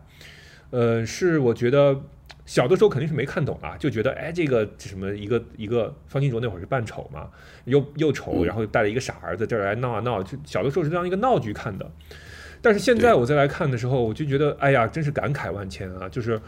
[0.69, 1.99] 呃，是我觉得
[2.45, 7.31] 小的时候肯定是没看懂啊，就觉得哎，这个什么一个一个方清卓那会儿是扮丑嘛，
[7.65, 11.91] 又又丑，然后带了一个傻儿子这儿来闹啊闹，就小的时候是当一个闹剧看的。
[12.61, 16.39] 但是现在我再来看的时候，我就觉得哎呀，真是感慨万千啊，就是。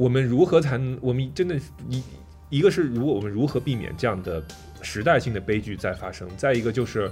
[0.00, 0.98] 我们如何才能？
[1.02, 1.54] 我们真的，
[1.90, 2.02] 一
[2.48, 4.42] 一个是，如果我们如何避免这样的
[4.80, 6.26] 时代性的悲剧再发生？
[6.38, 7.10] 再一个就是，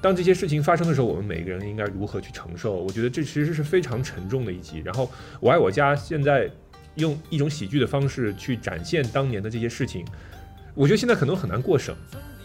[0.00, 2.76] 当这些事情发生的时候，我们每个人应该如何去承受？
[2.76, 4.80] 我觉得这其实是非常沉重的一集。
[4.82, 6.50] 然后，我爱我家现在
[6.94, 10.02] 用一种喜剧的方式去展现当年的这些事情，
[10.74, 11.94] 我觉得现在可能很难过审，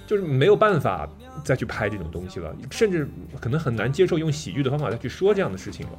[0.06, 1.10] 就是没有办法
[1.42, 3.08] 再去拍这种东西了，甚至
[3.40, 5.94] 可能很难接受用喜剧的方法再去说这样的事情了。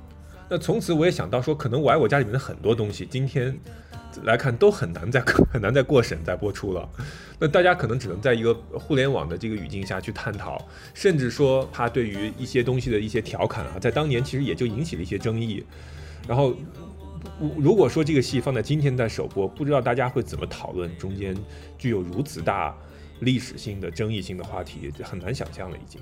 [0.51, 3.57] 那从此我也想到说，可能《我爱我家》里面的很多东西，今天
[4.25, 6.89] 来看都很难再 很难再过审再播出了。
[7.39, 10.61] 那大家可能只能在一个互联网的这个语境下去探讨，
[10.93, 15.65] 甚至说他对于一些东西的一些调侃啊，在当年其实也就引起了一些争议。
[16.27, 16.53] 然后，
[17.57, 21.33] 如果说这个戏放在今天在首播，不知道大家会怎么讨论中间
[21.79, 22.77] 具有如此大
[23.21, 26.01] 历史性的争议性的话题，很难想象了已经。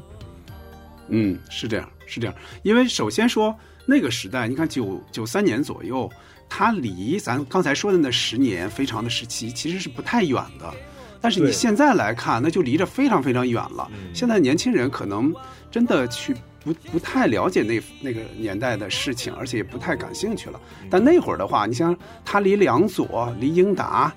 [1.09, 2.35] 嗯，是这样，是这样。
[2.63, 3.55] 因为首先说
[3.87, 6.11] 那个时代，你看九九三年左右，
[6.49, 10.73] 它离咱刚才说的那十年非常的时期其实是不太远的。
[11.21, 13.91] 但是你现在来看，那就离着非常非常远了。
[14.15, 15.35] 现在年轻人可能
[15.71, 20.61] 真的去不不太了解那那个年代的事情，而且也不太感兴趣了。
[20.89, 24.15] 但那会儿的话，你像他离梁左、离英达。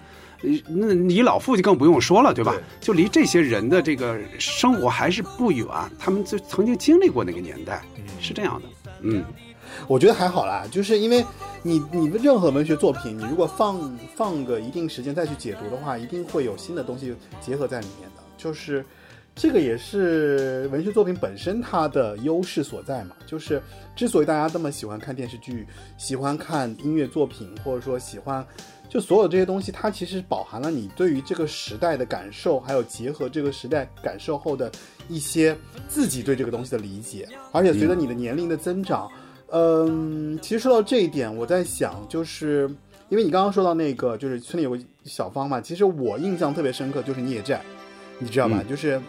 [0.67, 2.55] 那你老父就更不用说了，对吧？
[2.79, 5.67] 就离这些人的这个生活还是不远，
[5.99, 7.83] 他们就曾经经历过那个年代，
[8.19, 8.67] 是这样的。
[9.01, 9.23] 嗯，
[9.87, 11.23] 我觉得还好啦，就是因为
[11.61, 18.23] 你你的任何文学作品，你如果放放个一定时间再去解读的话，一定会有新的东西结合在里面的。
[18.35, 18.83] 就是
[19.35, 23.15] 这个也是文学作品本身它的优势所在嘛。
[23.27, 23.61] 就是
[23.95, 28.43] 之所以大家这么喜欢看电视剧，喜欢看音乐作品，或者说喜欢。
[28.91, 34.69] 就所有这些东西，它其实饱含了你对于这个时代的感受，还有结合这个时代感受后的
[35.07, 35.55] 一些
[35.87, 37.25] 自己对这个东西的理解。
[37.53, 39.09] 而且随着你的年龄的增长，
[39.47, 42.69] 嗯，其实说到这一点，我在想，就是
[43.07, 47.61] 因为你刚刚说到那个，就是村里有个小芳嘛，其实我印象特别深刻，就是孽债，
[48.19, 48.61] 你知道吧？
[48.69, 49.01] 就是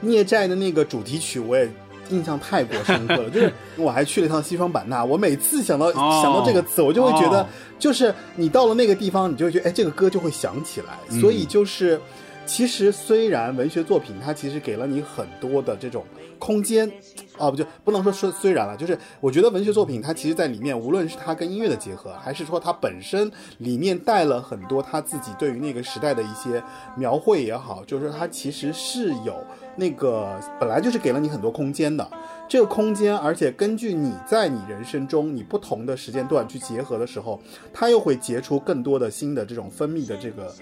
[0.00, 1.68] 孽债的那个主题曲，我也。
[2.10, 7.46] 印象太过深刻了， 就是我还去了一趟西双版纳，我每次想到想到这个词，我就会觉得，
[7.78, 10.98] 就是你到了那个地方，你就会觉得，哎，这个歌就会想起来。
[11.20, 12.00] 所以就是，
[12.46, 16.04] 其实虽然文学作品它其实给了你很多的这种
[16.38, 16.90] 空间，
[17.36, 26.62] 啊，不就不能说说虽然了，就是我觉得文学作品它其实在里面，无论是它跟音乐的结合，还是说它本身里面带了很多他自己对于那个时代的一些
[26.96, 29.44] 描绘也好，就是它其实是有。
[29.78, 32.10] 那个本来就是给了你很多空间的，
[32.48, 37.40] 这个空间，而且根据你在你人生中你不同的时间段去结合的时候，
[37.72, 40.52] 它又会结出更多的新的这种分泌的这个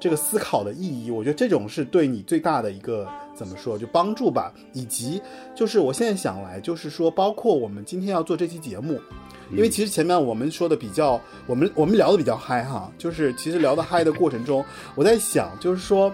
[0.00, 1.08] 这个思考的意义。
[1.12, 4.52] 我觉得这种是对你最大的一个怎么说就帮助吧。
[4.72, 5.22] 以及
[5.54, 9.00] 就是我现在想来，就是说包括我们今天要做这期节目，
[9.52, 14.64] 因为其实前面我们说的比较，我们我们聊的比较嗨哈，就是其实聊的嗨的过程中，
[14.96, 16.12] 我在想就是说。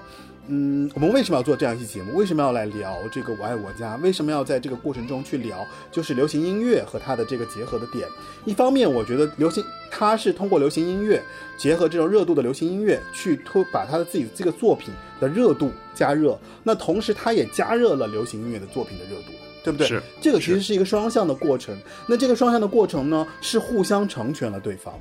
[0.53, 2.17] 嗯，我们为什么要做这样一期节目？
[2.17, 3.97] 为什么要来聊这个《我爱我家》？
[4.01, 8.09] 为什么要在这个过程中去聊，就是流行音乐和它的这个结合的点？
[8.45, 11.23] 一方面，我觉得流行它是通过流行音乐
[11.57, 16.37] 结合这种热度的流行音乐，去推把它的自己这个作品的热度加热。
[16.65, 19.29] 那同时，它也加热了流行音乐的作品的热度，
[19.63, 19.87] 对不对？
[19.87, 21.79] 是这个其实是一个双向的过程。
[22.09, 24.93] 那这个双向的过程呢，是互相成全了对方。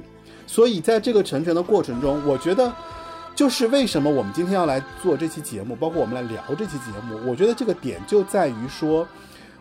[0.45, 2.71] 所以在这个成全的过程中，我觉得。
[3.39, 9.07] 就是为什么我们今天要来做这期节目，包括我们来聊这期节目，我觉得这个点就在于说，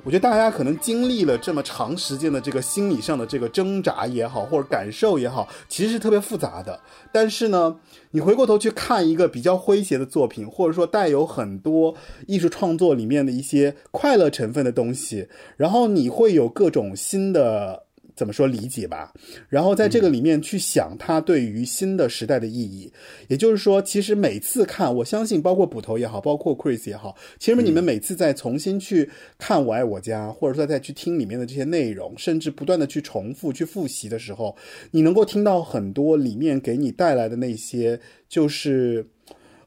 [0.03, 6.81] 我觉得大家可能经历了这么长时间的这个心理上的这个挣扎也好，或者感受也好，其实是特别复杂的。
[7.13, 7.77] 但是呢，
[8.11, 11.95] 你回过头去看一个比较诙谐的作品，或者说带有很多
[12.27, 17.85] 艺术创作里面的一些快乐成分的东西，然后你会有各种新的。
[18.19, 19.15] 怎么说理解吧，
[19.49, 22.93] 然后在这个里面去想它对于新的时代的意义，
[23.29, 34.57] 也就是说，其实每次看，我相信包括捕头也好，包括 Chris 也好，其实你们每次在重新去看《我爱我家》，或者说再去听里面的这些内容，甚至不断的去重复、去复习的时候，
[34.91, 39.07] 你能够听到很多里面给你带来的那些，就是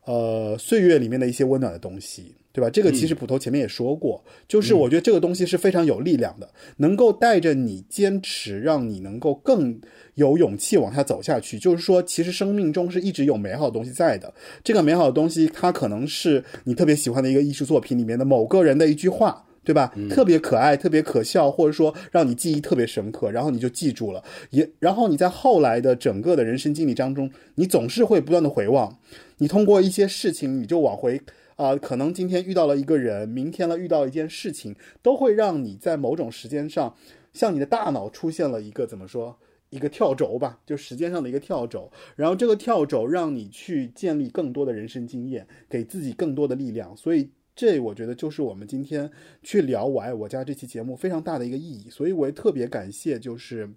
[0.03, 2.35] 呃岁月里面的一些温暖的东西。
[2.53, 2.69] 对吧？
[2.69, 9.79] 这个其实捕头前面也说过，就是我觉得这个东西是非常有力量的，能够带着你坚持，让你能够更
[10.15, 11.57] 有勇气往下走下去。
[11.57, 14.33] 就是说，其实生命中是一直有美好的东西在的。
[14.63, 19.93] 这个美好的东西，它可能是你特别喜欢的一个艺术作品里面的某个人的一句话，对吧？
[20.09, 24.21] 特别可爱，特别可笑，或者说让你记忆特别深刻，然后你就记住了。
[24.49, 28.97] 也然后你在后来的整个的人生经历当中，你总是会不断的回望，
[29.37, 31.21] 你通过一些事情，你就往回。
[31.61, 36.95] 啊，可能今天遇到了一个人，明天了遇到一件事情，都会让你在某种时间上，
[37.33, 39.37] 像你的大脑出现了一个怎么说，
[39.69, 41.91] 一个跳轴吧，就时间上的一个跳轴。
[42.15, 46.97] 然后这个跳轴让你去建立更多的人生经验，给自己更多的力量。
[46.97, 49.11] 所以这我觉得就是我们今天
[49.43, 51.91] 去聊《我爱我家》这期节目非常大的一个意义。
[51.91, 53.69] 所以我也特别感谢，就是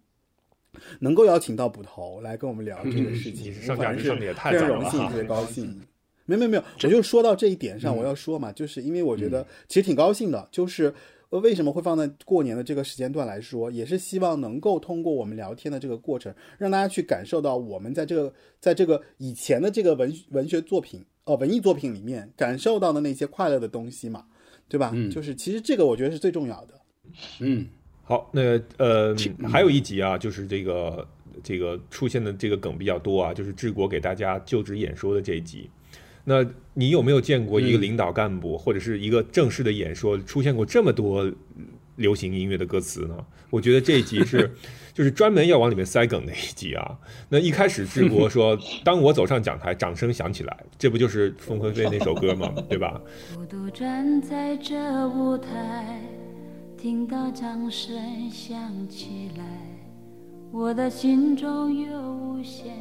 [1.01, 3.93] 能够邀请到捕头来跟我们聊这个 事情，非常
[4.67, 5.83] 荣幸，特别高兴。
[6.27, 7.97] 没有没有没有，我就说到这一点上，嗯。
[7.99, 10.93] 我要说嘛，就是因为我觉得其实挺高兴的，就是
[11.31, 24.25] 呃为什么会放在过年的这个时间段来说，也是希望能够通过我们聊天的这个过程，让大家去感受到我们在这个在这个以前的这个文文学作品呃文艺作品里面感受到的那些快乐的东西嘛，
[24.69, 24.93] 对吧？
[24.95, 25.11] 嗯。
[25.11, 26.75] 就是其实这个我觉得是最重要的。
[27.41, 27.67] 嗯，
[28.03, 29.15] 好，那呃
[29.51, 31.07] 还有一集啊，就是这个
[31.43, 35.69] 这个出现的这个梗比较多啊，就是治国给大家就职演说的这一集。
[36.25, 41.31] 那你有没有见过一个嗯领导干部、或者是一个正式的演说出现过这么多
[41.97, 43.17] 流行音乐的歌词呢？
[43.51, 44.51] 我觉得这一集是
[44.93, 46.99] 就是专门要往里面塞梗的一集啊。
[47.29, 52.53] 那一开始志国说：“当我走上讲台，掌声响起来”，这不就是凤飞飞那首歌吗？
[52.69, 53.01] 对吧？
[53.35, 54.75] 孤独站在这
[55.09, 56.01] 舞台，
[56.77, 59.45] 听到掌声响起来，
[60.51, 62.75] 我的心中有无限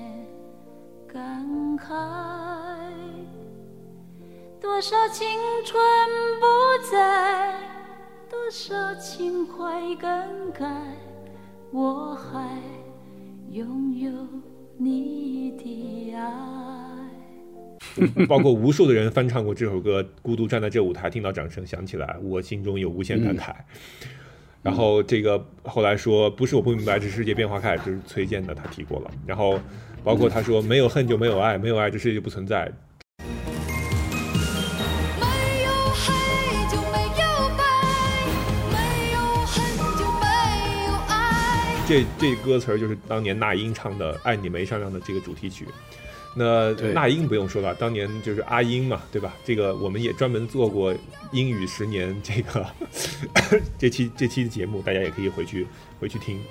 [1.07, 1.45] 感
[1.77, 1.93] 慨。
[4.63, 5.27] 多少青
[5.65, 5.77] 春
[6.39, 6.45] 不
[6.89, 7.59] 在，
[8.29, 10.09] 多少情怀更
[10.53, 10.65] 改，
[11.69, 12.47] 我还
[13.51, 14.09] 拥有
[14.77, 16.25] 你的爱。
[18.25, 23.53] 包括无数的人翻唱过这首歌，《孤独站在这舞台，听到掌声响起来，我心中有无限感慨。
[24.61, 29.11] 然后这个后来说，不是我不明白，这世界变化开，就是崔健的，他提过了。
[29.27, 29.59] 然后
[30.05, 32.71] 包括他说，没有恨就没有爱，没有爱这世界就不存在。
[41.87, 45.67] 这这歌词儿就是当年那英唱的《爱你没商量》的这个主题曲。
[46.35, 49.35] 那那英不用说了，当年就是阿英嘛，对吧？
[49.45, 50.95] 这个我们也专门做过
[51.31, 52.65] 英语十年这个
[53.77, 55.67] 这期这期的节目，大家也可以回去
[55.99, 56.41] 回去听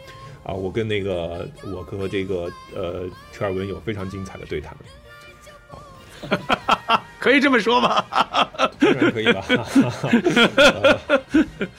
[0.45, 0.53] 啊。
[0.55, 4.77] 我跟那个我和这个呃车尔文有非常精彩的对谈，
[7.23, 8.05] 可以这么说吗？
[8.81, 9.41] 当然可以了。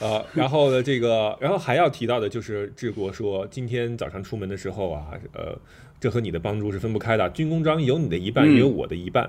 [0.00, 5.54] 呃，然后呢，这个，然后还要提到的就是治国说，今天早上出门的时候啊，呃，
[6.00, 7.28] 这和你的帮助是分不开的。
[7.28, 9.28] 军功章有你的一半，嗯也有我的一半。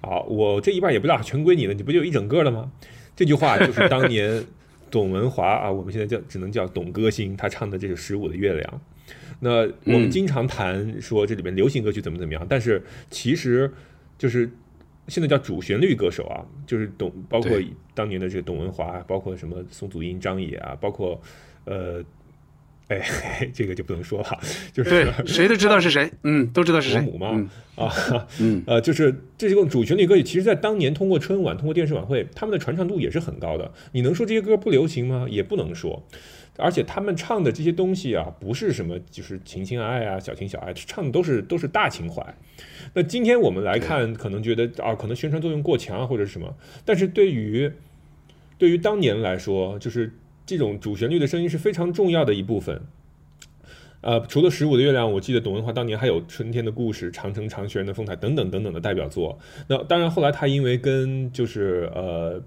[0.00, 2.70] 好，我这一半也不大，全归你了，你不就一整个了吗？
[3.14, 4.42] 这句话就是当年
[4.90, 8.64] 董文华啊，我们现在叫只能叫董歌星，他唱的这首《十五的月亮》。
[9.40, 13.70] 那我们嗯经常谈说这里面流行歌曲怎么怎么样，但是其实
[14.16, 14.50] 就是
[15.08, 17.50] 现在叫主旋律歌手啊，就是董，包括
[17.94, 21.20] 当年的这个董文华，包括什么宋祖英、张也啊，包括
[21.64, 22.02] 呃，
[22.88, 23.00] 哎，
[23.52, 24.40] 这个就不能说了，
[24.72, 27.00] 就是对，谁都知道是谁， 嗯，都知道是谁。
[27.02, 27.48] 国母嘛，嗯
[27.84, 33.72] 啊，嗯呃，就是这种主旋律歌曲，其实在当年通过春晚、通过电视晚会，他们的传唱度也是很高的。
[33.92, 35.26] 你能说这些歌不流行吗？
[35.28, 36.02] 也不能说。
[36.58, 42.22] 而且他们唱的这些东西啊，不是什么就是情情爱爱啊、小情小爱，唱的都是都是大情怀。
[42.94, 46.54] 那今天我们来看，可能觉得啊，可能宣传作用过强啊，或者什么。
[46.84, 47.72] 但是对于
[48.58, 50.12] 对于当年来说，就是
[50.44, 52.82] 这种主旋律的声音是非常重要的一部分。
[54.02, 59.38] 呃，除了《十五的月亮》，我记得董文华当年还有《春天的故事》《长城长学人的风采》等等等等的代表作。
[59.68, 62.42] 那当然，后来他因为跟就是呃，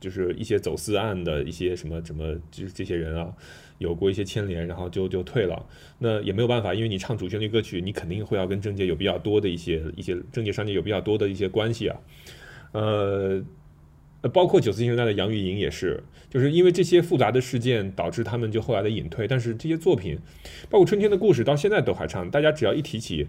[0.00, 3.32] 就是一些走私案的一些什么什么，就是这些人啊，
[3.78, 5.66] 有过一些牵连，然后就就退了。
[5.98, 12.00] 那也没有办法，因为你唱主旋律歌曲，你肯定会要跟政界有比较多的一些一些政界商界有比较多的一些关系啊。
[12.72, 13.42] 呃，
[14.32, 19.26] 包括九四新时代的杨钰莹也是，就是因为这些复杂的事件导致他们就后来的隐退。
[19.26, 20.18] 但是这些作品，
[20.68, 23.26] 包括《春天的故事》，到现在都还唱，大家只要一提起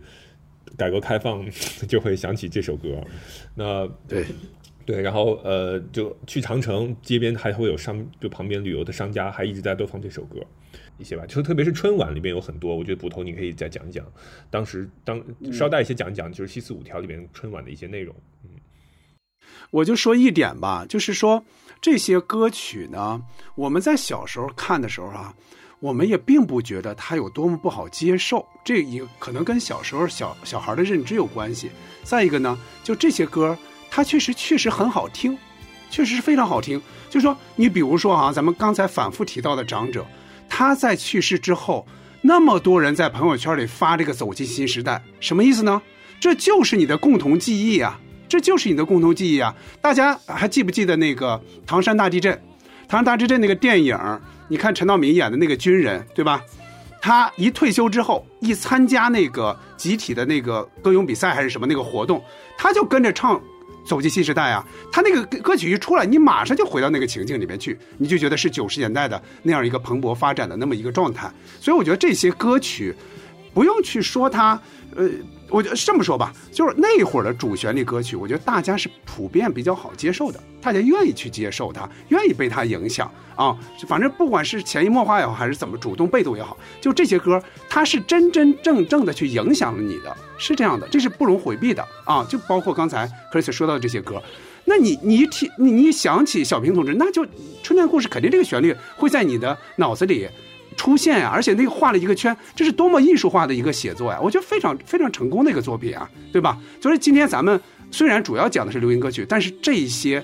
[0.77, 1.45] 改革开放，
[1.87, 3.01] 就会想起这首歌。
[3.55, 4.25] 那对
[4.89, 10.39] 对，然后呃，就去长城街边还会有商，就旁边旅游的商家还一直在播放这首歌。
[10.97, 14.03] 一些吧，就特别是春晚里边有很多，我觉得捕头你可以再讲一讲，
[14.49, 18.15] 当时当捎带一些讲一讲，就是《西四五条》里边春晚的一些内容。
[18.43, 18.49] 嗯，
[19.69, 21.43] 我就说一点吧，就是说
[21.79, 23.21] 这些歌曲呢，
[23.53, 25.31] 我们在小时候看的时候啊，
[25.79, 31.69] 我们也并不觉得它有多么不好接受，这也可能跟小时候小小孩的认知有关系。
[32.03, 33.55] 再一个呢，就这些歌，
[33.89, 35.37] 它确实确实很好听，
[35.89, 36.81] 确实是非常好听。
[37.09, 40.05] 就说你比如说啊，咱们刚才反复提到的长者，
[40.47, 41.85] 他在去世之后，
[42.21, 45.81] 那么多人在朋友圈里发这个“走进新时代”，什么意思呢？
[46.19, 47.99] 这就是你的共同记忆啊！
[48.27, 49.55] 这就是你的共同记忆啊！
[49.81, 52.39] 大家还记不记得那个唐山大地震？
[52.87, 53.97] 唐山大地震那个电影，
[54.47, 56.43] 你看陈道明演的那个军人，对吧？
[57.01, 62.21] 他一退休之后，一参加那个集体的那个歌咏比赛还是什么那个活动，
[62.57, 63.37] 他就跟着唱
[63.89, 64.65] 《走进新时代》啊。
[64.91, 71.29] 他那个歌曲一出来，你马上就回到那个情境里面去，你就觉得是九十年代的那样一个蓬勃发展的那么一个状态。
[71.59, 72.95] 所以我觉得这些歌曲，
[73.53, 74.59] 不用去说它，
[74.95, 75.09] 呃，
[75.49, 83.57] 我觉得这么说吧，就是那会儿的主旋律歌曲，我觉得大家是普遍比较好接受的，大家愿意去接受它，愿意被它影响啊。
[83.87, 92.25] 反正不管是潜移默化也好，还是怎么主动被动也好，就这些歌，它是真真正正的去影响了你的，是这样的，这是不容回避的啊。
[92.29, 94.21] 就包括刚才 Chris 说到的这些歌。
[94.65, 97.25] 那你你一提你你一想起小平同志，那就
[97.63, 100.29] 春天故事肯定这个旋律会在你的脑子里
[100.79, 104.19] 出现呀、而且那个画了一个圈，这是多么艺术化的一个写作呀！
[104.23, 106.57] 我觉得非常非常成功的一个作品啊，对吧？
[106.81, 107.59] 所以今天咱们
[107.91, 110.23] 虽然主要讲的是流行歌曲，但是这一些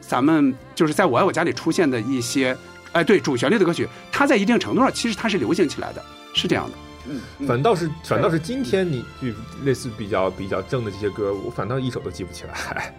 [0.00, 2.56] 咱们就是在我爱我家里出现的一些，
[2.92, 6.89] 哎，对主旋律的歌曲，它在一定程度上其实它是流行起来的，是这样的。
[7.38, 9.28] 嗯，反倒是反倒是今天你就
[9.64, 12.94] 类似比较比较正的这些歌，我反倒一首都记不起来。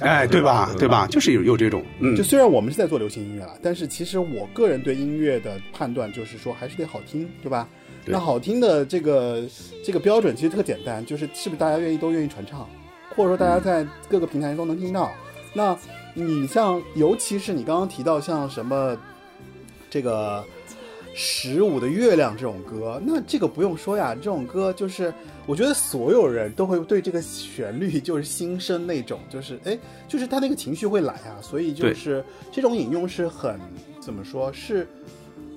[0.00, 0.70] 哎，对吧？
[0.78, 1.06] 对吧？
[1.06, 7.66] 就是有有这种，嗯，就虽然我们是在做流行音乐了，但是其实我个人对音乐的判断就是说，还是得好听，对吧？
[8.04, 9.42] 对那好听的这个
[9.82, 12.68] 这个标准其实特简单，就是是不是大家愿意都愿意传唱，
[13.16, 15.10] 或者说大家在各个平台都能听到。
[15.54, 15.74] 那
[16.12, 18.94] 你像，尤其是你刚刚提到像什么
[19.88, 20.44] 这个
[21.16, 25.14] 十五的月亮这种歌，那这个不用说呀，这种歌就是
[25.46, 33.60] 我觉得所有人都会对这个旋律就是心生那种就是哎，就是他那个情绪会来啊，所以就是这种引用是很
[34.00, 34.88] 怎么说是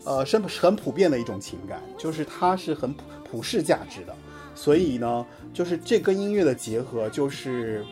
[0.03, 4.15] 呃是很普遍的一种情感，就是它是很普普世价值的，
[4.53, 7.83] 所以呢，就是这跟音乐的结合就是。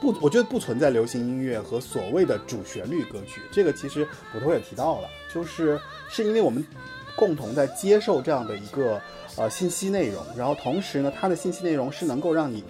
[0.00, 6.62] 不，我觉得不存在流行音乐和所谓的主旋律歌曲，这个其实捕头也提到了，就是是因为我们
[7.16, 9.00] 共同在接受这样的一个
[9.36, 12.62] 呃信息内容，然后同时呢，它的信息内容是能够让你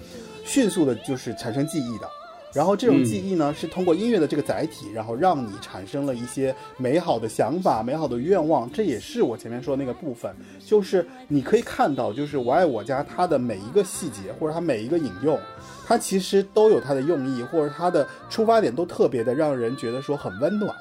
[0.45, 2.09] 迅速的就是产生记忆的，
[2.53, 10.35] 然后这种记忆呢、是通过音乐的这个载体，然后让你产生了一些美好的想法、美好的愿望，这也是我前面说的那个部分，
[10.65, 15.39] 就是你可以看到，就是我爱我家它的每一个细节或者它每一个引用。
[15.87, 20.75] 它其实都有它的用意，或者它的出发点都特别的让人觉得说很温暖。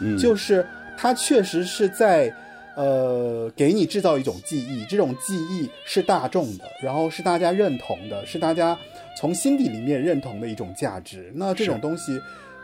[0.00, 0.66] 嗯就是
[0.96, 2.32] 它确实是在
[2.78, 8.78] 呃给你制造一种记忆，这种记忆是大众的，然后是大家认同的，是大家
[9.16, 11.32] 从心底里面认同的一种价值。
[11.34, 12.18] 那这种东西。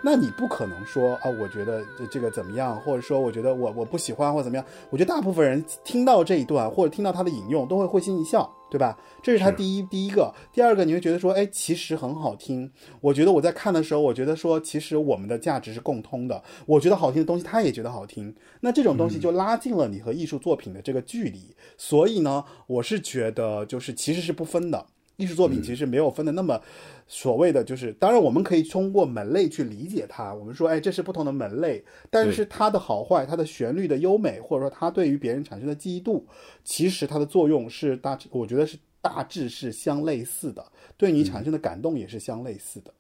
[0.07, 4.67] 那你不可能说啊，我觉得这这个怎么样，或者说我觉得我我不喜欢或者怎么样。
[4.91, 8.99] 我觉得大部分人听到这一段或者听到他的引用，都会会心一笑，对吧？
[9.23, 10.31] 这是他第一第一个。
[10.53, 12.71] 第二个，你会觉得说，哎，其实很好听。
[13.01, 16.43] 我觉得我在看的时候，我觉得说，其实我们的价值是共通的。
[16.67, 18.35] 我觉得好听的东西，他也觉得好听。
[18.61, 21.57] 那这种东西就拉近了你和艺术作品的这个距离。
[21.79, 24.85] 所以呢，我是觉得就是其实是不分的。
[25.17, 26.61] 艺术作品其实没有分的那么
[27.07, 30.35] 所谓的就是，当然我们可以通过门类去理解它。
[30.35, 36.27] 我们说，哎，这是不同的门类，但是它的好坏、它的旋律的优美，或者说它对于别人产生的记忆度，
[36.65, 40.65] 其实它的作用是大致，我觉得是大致是相类似的，
[40.97, 42.93] 对你产生的感动也是相类似的，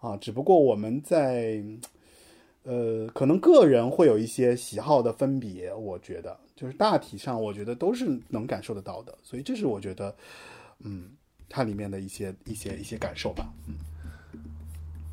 [0.00, 1.62] 啊，只不过我们在。
[2.64, 10.14] 呃，可能个人会有一些喜好的分别，我觉得就是大体上，我觉得都是能感受得到的，所以这是我觉得，
[10.78, 11.10] 嗯，
[11.54, 13.46] 它里面的一些一些一些感受吧。
[13.68, 13.74] 嗯，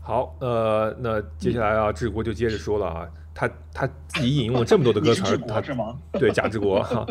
[0.01, 7.05] 好，呃，那接下来啊，志国就接着说了啊，他他自己引用了这么多的歌词儿，他是吗 对，贾志国哈，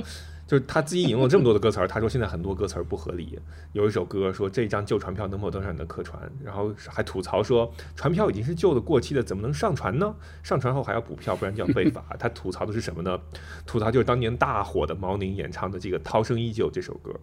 [0.47, 3.39] 就是他自己引用了这么多的歌词儿，他说现在很多歌词儿不合理。
[3.75, 10.15] 有一首歌说这张旧船票能否登上你的客船，然后还吐槽说船票已经是旧的过期的，怎么能上船呢？
[10.43, 12.03] 上船后还要补票，不然就要被罚。
[12.19, 13.21] 他吐槽的是什么呢？
[13.67, 17.15] 吐槽就是当年大火的毛宁演唱的这个《涛声依旧》这首歌。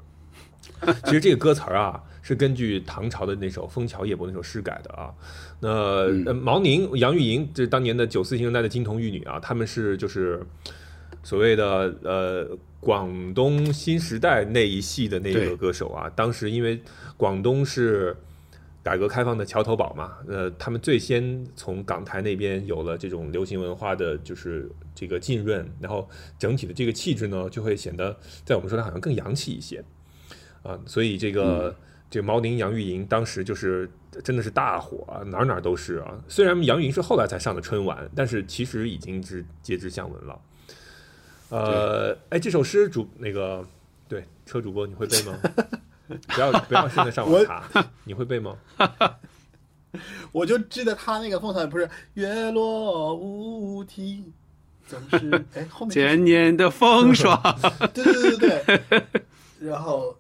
[1.06, 5.14] 其实这个歌词儿啊，是根据唐朝的那首《枫桥夜泊》那首诗改的啊。
[5.60, 10.42] 那、呃毛宁、杨钰莹，这是当年的九四新生代的金童玉女啊，他们是就是
[11.24, 16.10] 所谓的呃广东新时代那一系的那对个歌手啊。
[16.16, 16.82] 当时因为
[17.18, 18.16] 广东是
[18.84, 26.08] 改革开放的桥头堡嘛，呃，他们最先从港台那边有了这种流行文化的，就是这个浸润，然后
[26.38, 29.84] 整体的这个气质呢，就会显得在我们说来好像更洋气一些。
[30.66, 31.76] 啊，所以这个、
[32.10, 33.90] 这个毛宁、杨钰莹当时就是
[34.24, 36.20] 真的是大火啊，哪哪都是啊。
[36.28, 40.42] 虽然杨钰莹是后来才上的春晚，但是其实已经是皆知相闻了。
[41.50, 43.64] 呃，哎，这首诗主那个
[44.08, 45.38] 对车主播你会背吗？
[46.08, 47.64] 不要不要现在上网查，
[48.04, 48.58] 你会背吗？
[50.32, 54.26] 我就记得他那个凤凰不是月落乌啼，
[54.86, 57.42] 总是哎后面 是千年的风 霜，
[57.94, 59.04] 对对对对对，
[59.60, 60.16] 然后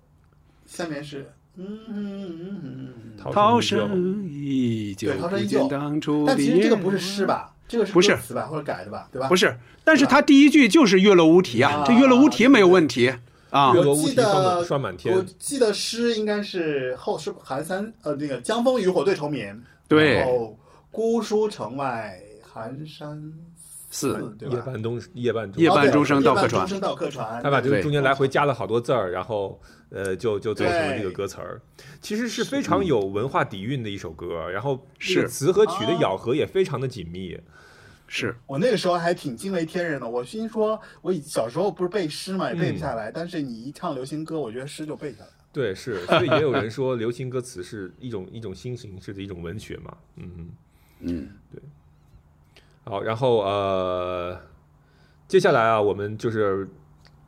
[0.76, 5.68] 下面是嗯嗯嗯嗯嗯，涛声依旧，对，涛声依旧。
[6.28, 7.54] 但其实这个不是诗吧？
[7.68, 9.28] 这个是不是歌词吧，或者改的吧，对吧？
[9.28, 13.12] 不是，但是他第一句就是“月落乌啼”啊，这“月落乌啼”没有问题
[13.50, 20.56] 啊月落乌啼我记得霜满天我记得诗应该是后是寒山呃那个江枫渔火对愁眠，对然后
[20.92, 23.34] 孤书城外寒山
[23.96, 24.56] 寺对吧？
[24.56, 31.62] 夜半东夜半钟声到客船夜半钟声到客船，他把这个中间来回加了好多字儿，然后呃，就就做成了这个歌词儿。
[32.02, 37.40] 其实是非常有文化底蕴的一首歌，然后这是词和曲的啊咬合也非常的紧密。
[38.08, 40.08] 是我那个时候还挺惊为天人的。
[40.08, 45.34] 我心说，我以小时候不是背诗嘛，也背不下来，但是你一唱流行歌，我觉得诗就背下来了。
[45.54, 49.98] 对，是，所以也有人说 流行歌词是一种一种新形式的一种文学嘛。
[50.18, 50.50] 嗯
[51.00, 51.62] 嗯，对。
[52.86, 54.40] 好，然后呃，
[55.28, 56.68] 接下来啊，我们就是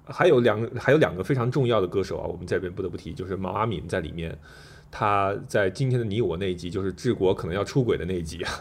[0.05, 4.37] 还有两还有两个非常重要的歌手啊，我们这边不得不提，就是毛阿敏在里面。
[4.89, 8.51] 他在今天的你我那一集，就是治国可能要出轨的那一集啊，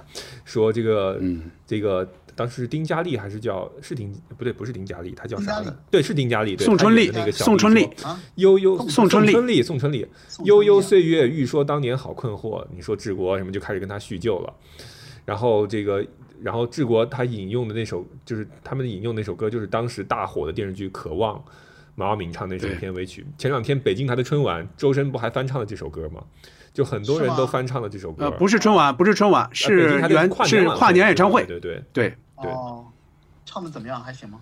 [0.45, 5.73] 说这个，嗯，这个当时是丁嘉丽还是叫是丁不对，不是丁嘉丽，她叫啥呢？
[5.89, 7.89] 对，是丁嘉丽，对宋春丽那个小宋春丽
[8.35, 10.05] 悠悠宋春丽春丽，宋春丽，
[10.45, 12.67] 悠悠岁月，欲说当年好困惑。
[12.75, 14.53] 你说治国什么就开始跟他叙旧了，
[15.25, 16.05] 然后这个，
[16.47, 21.37] 然后治国他引用的那首就是他们引用那首歌，就是当时大火的电视剧《渴望》，
[21.97, 23.27] 毛阿敏唱那首片尾曲。
[23.37, 26.23] 前两天北京台的春晚，周深不还翻唱了这首歌吗？
[26.73, 28.27] 就很多人都翻唱了这首歌。
[28.27, 32.11] 呃，不是春晚，不是春晚，是是跨跨年演唱会，对对对。
[32.11, 32.87] 对，对哦，
[33.45, 34.01] 唱的怎么样？
[34.01, 34.41] 还行吗？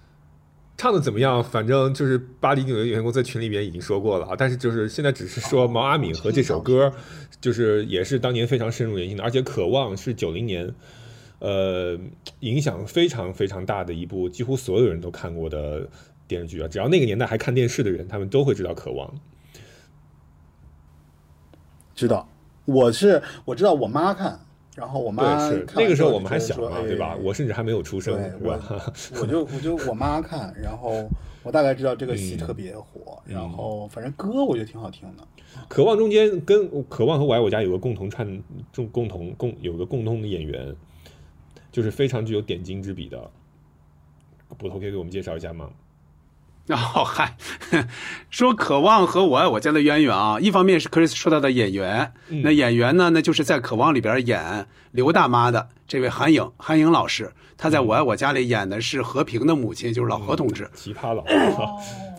[0.76, 1.42] 唱的怎么样？
[1.42, 6.92] 反正就是巴黎纽约员工在群里面已经说过了啊，但是就是现在只是说毛阿敏和这首歌，
[7.40, 10.74] 就是也是当年非常深入人心的，而且《渴望》是九零年，
[11.44, 11.98] 呃，
[12.40, 15.86] 影响非常非常大的一部，几乎所有人都看过的
[16.26, 16.66] 电视剧啊。
[16.66, 19.06] 只要那个年代还看电视的人，他们都会知道《渴望》。
[21.94, 22.26] 知道，
[22.64, 24.40] 我是我知道我妈看，
[24.74, 27.16] 然后我妈对，是那个时候我们还小嘛，对吧哎？
[27.22, 28.58] 我甚至还没有出生，对吧？
[29.12, 31.06] 我我就我就我妈看，然后
[31.42, 35.22] 我大概知道这个戏嗯特别火，嗯然后反正歌我觉得挺好听的。
[35.68, 38.26] 渴望中间跟渴望和我爱我家有个共同串，
[38.74, 40.74] 共共同共有个共同的演员，
[41.74, 43.28] 就是非常具有点睛之笔的。
[44.56, 45.68] 捕头可以给我们介绍一下吗？
[46.66, 47.36] 然 后嗨，
[48.30, 61.24] 说渴望和我爱我家的渊源啊，一方面是 Chris 说到的演员，嗯那演员呢，那就是在渴望里边演刘大妈的这位韩颖，韩颖老师，她在我爱我家里演的是和平的母亲，就是老何同志，奇葩老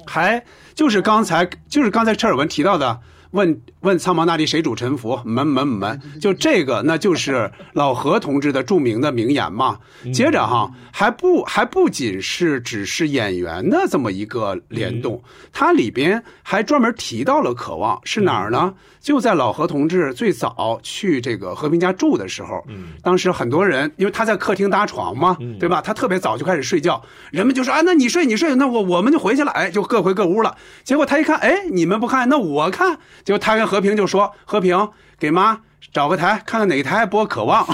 [0.05, 0.43] 还
[0.73, 2.99] 就是刚才就是刚才车尔文提到的。
[3.35, 5.19] 问问苍茫大地谁主沉浮？
[5.25, 9.77] 门门门，就这个，那就是老何同志的著名的名言嘛。
[10.13, 15.21] 接着哈，还不还不仅是只是演员的这么一个联动，
[15.51, 18.73] 它里边还专门提到了渴望是哪儿呢？
[19.01, 25.81] 就在老何同志最早去这个和平家住的时候，嗯当时很多人因为他在客厅搭床嘛，对吧？
[25.81, 26.99] 他特别早就开始睡觉，
[27.31, 30.55] 人们就说啊，那你睡你睡，那我我们就回去了，哎，就各回各屋了。
[30.83, 32.97] 结果他一看，哎，你们不看，那我看。
[33.25, 35.59] 结果他跟和平就说：“和平，给妈
[35.91, 37.65] 找个台，看看哪个台播《渴望》。”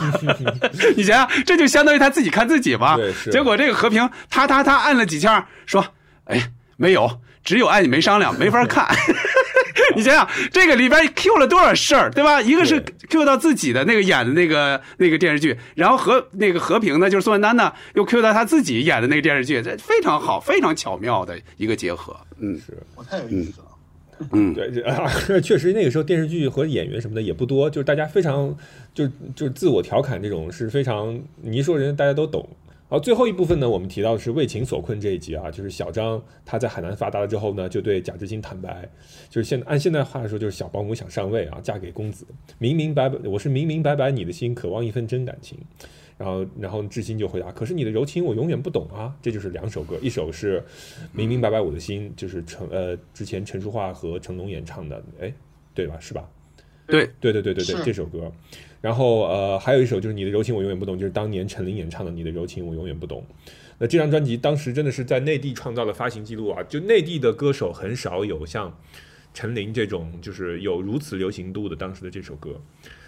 [0.97, 2.95] 你想想，这就相当于他自己看自己吧。
[2.95, 5.85] 对是结果这个和平，他他他按了几下，说
[6.25, 8.87] ：“哎，没有，只有爱你没商量，没法看。”
[9.93, 12.41] 你想想，这个里边 Q 了多少事儿，对吧？
[12.41, 22.15] 一个是 Q 到自己的那个演的那个那个电视剧，然后和那个和平呢，就是宋丹丹呢，又 Q 到他自己演的那个电视剧，这非常好，非常巧妙的一个结合。
[22.39, 23.60] 嗯，是，我太有意思了。
[24.31, 25.07] 嗯， 对，这啊，
[25.41, 28.55] 确实那个时候电视剧和演员什么的也不多，就是大家非常
[28.93, 32.47] 就就自我调侃这种是非常，你一说人大家都懂。
[32.89, 38.85] 然后最后一部分呢，我们提到的是为情所困这一集啊，就是小张他在海南发达了之后呢，就对贾志新坦白，
[39.29, 42.25] 就是现按现在话来说就是小保姆想上位啊，嫁给公子，
[42.57, 45.57] 明明白白我是明明白白你的心，渴望一份真感情。
[46.21, 50.59] 然后，然后志新就回答：“可是你的柔情我永远不懂啊。”这就是两首歌，一首是
[51.11, 55.33] 《明明白白我的心》，就是陈呃之前陈淑桦和成龙演唱的，哎，
[55.73, 55.97] 对吧？
[55.99, 56.29] 是吧？
[56.85, 58.31] 对对对对对对，这首歌。
[58.81, 63.23] 然后呃，还有一首就是《你的柔情我永远不懂》，就是当年陈琳演唱的《你的柔情我永远不懂》。
[63.79, 66.61] 那这张专辑当时真的是在内地创造了发行记录啊！
[66.69, 68.77] 就内地的歌手很少有像
[69.33, 72.61] 陈琳这种就是有如此流行度的当时的这首歌，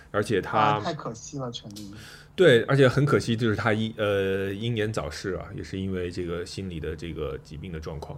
[0.10, 1.92] 而且他、啊，太可惜了，陈琳。
[2.36, 8.18] 对，而且很可惜，就是他英呃英年早逝啊，也是因为这个心理的这个疾病的状况。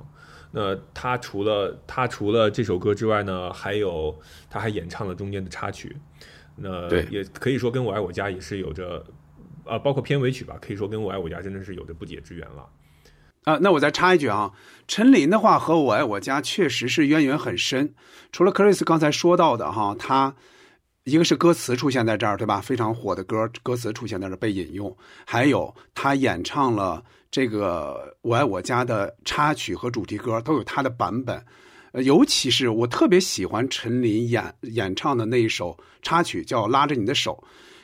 [0.51, 4.18] 那他除了他除了这首歌之外呢，还有
[4.49, 5.95] 他还演唱了中间的插曲。
[6.55, 9.05] 那对也可以说跟我爱我家也是有着，
[9.66, 12.70] 呃，包括片尾曲吧，可以说跟我爱我家真的是有着不解之缘了。
[13.43, 14.53] 啊，那我再插一句啊，
[14.88, 17.93] 陈琳的话和我爱我家确实是渊源很深。
[18.32, 20.36] 除了 Chris 刚才说到的哈，他
[21.06, 22.60] 一个是歌词出现在这儿，对吧？
[22.60, 31.45] 非常火的歌，歌词出现在这儿被引用，还有他演唱了这个《我爱我家》的插曲和主题歌都有他的版本。
[32.03, 37.41] 尤其是我特别喜欢陈琳演演唱的那一首插曲，叫《拉着你的手》。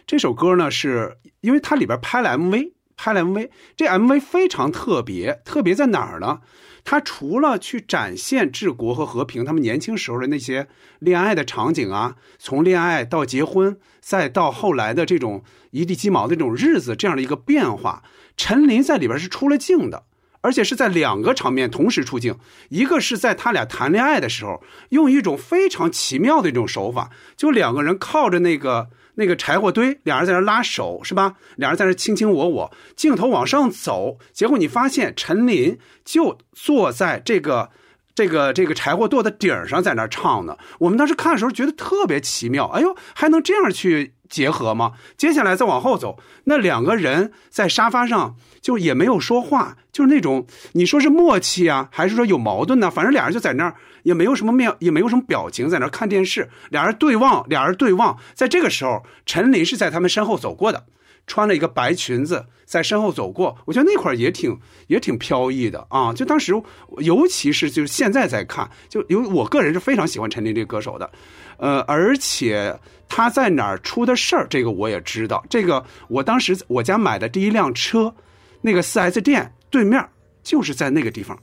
[0.08, 2.72] 这首歌呢，是因为它里边拍了 MV，
[3.02, 3.50] 拍了 MV。
[3.76, 6.42] 这 MV 非常特别，特别在哪儿呢？
[6.84, 10.68] 他除了去展现治国和和平他们年轻时候的那些
[11.00, 18.04] 恋爱的场景啊，从恋爱到结婚，再到后来的这种一地鸡毛的这种日子这样的一个变化，
[18.38, 20.04] 陈琳在里边是出了镜的。
[20.44, 22.36] 而且是在两个场面同时出镜，
[22.70, 31.36] 一个是在他俩谈恋爱的时候，用一种非常奇妙的一种手法，就两个人靠着那个那个柴火堆，两人在那拉手，是吧？
[31.56, 37.70] 两人在那卿卿我我，镜头往上走，结果你发现陈琳就坐在这个
[38.16, 40.58] 这个这个柴火垛的顶上，在那唱呢。
[40.80, 44.94] 我们当时看的时候觉得特别奇妙，哎呦，还能这样去结合吗？
[45.18, 52.90] 接下来再往后走，那两个人在沙发上就也没有说话，就是那种你说是默契啊，还是说有矛盾呢？
[52.90, 56.50] 反正俩人就在那儿，也没有什么面，也没有什么表情，在那儿看电视。
[56.70, 58.18] 俩人对望，俩人对望。
[58.34, 60.86] 在这个时候，陈琳是在他们身后走过的，
[61.28, 63.58] 穿了一个白裙子在身后走过。
[63.66, 66.14] 我觉得那块也挺也挺飘逸的啊。
[66.14, 66.54] 就当时，
[66.98, 71.10] 尤其是就是现在在看，就有我个人是非常喜欢陈琳这个歌手的。
[71.58, 75.46] 呃，而且他在哪儿出的事儿，这个我也知道。
[75.48, 78.16] 这个我当时我家买的第一辆车，
[78.62, 80.04] 那个四 S 店对面
[80.42, 81.38] 就是在那个地方，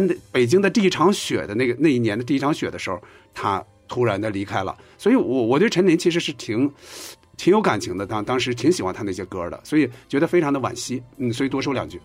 [0.00, 2.98] 在北京的第一场雪的那个那一年的第一场雪的时候，
[3.34, 4.74] 他突然的离开了。
[4.96, 6.72] 所以我我对陈琳其实是挺
[7.36, 11.02] 挺有感情的，当当时挺喜欢他那些歌的，所以觉得非常的惋惜。
[11.18, 12.00] 嗯，所以多说两句。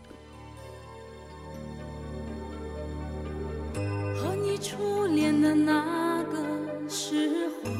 [4.15, 7.29] 和你初恋的那个时
[7.63, 7.71] 候，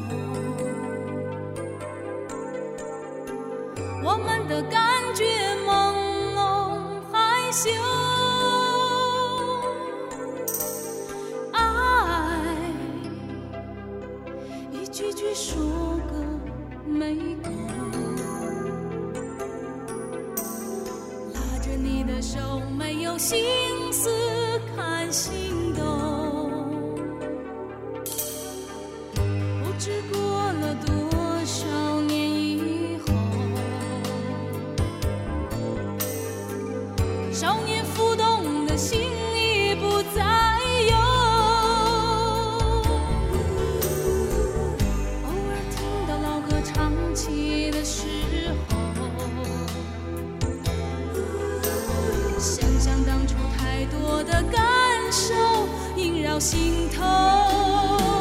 [4.03, 4.81] 我们的感
[5.13, 5.25] 觉
[5.65, 5.93] 朦
[6.33, 6.37] 胧
[7.11, 7.71] 害羞，
[15.27, 16.13] 一句句说个
[16.85, 17.49] 没够，
[21.33, 23.43] 拉着你的手，没有心
[23.91, 24.09] 思
[24.75, 26.49] 看心动。
[29.15, 30.19] 不知过
[30.53, 30.95] 了多
[31.43, 33.13] 少年以后，
[37.33, 37.76] 少年
[54.27, 54.61] 的感
[55.11, 55.33] 受
[55.95, 58.16] 萦绕心头。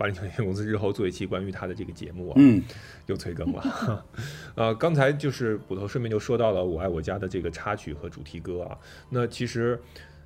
[0.00, 2.62] 八零九年公司日后做一期关于他的这个节目啊，嗯，
[3.06, 4.06] 又催更了。
[4.56, 8.78] 呃，刚才就是捕头顺便就说到了《我爱我家》的这个插曲和主题歌啊，
[9.10, 9.78] 那其实。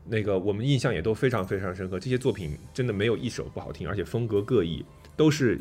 [0.06, 4.84] 那个我们印象也都非常非常深刻，这些作品真的没有一首不好听，而且风格各异，
[5.16, 5.58] 都是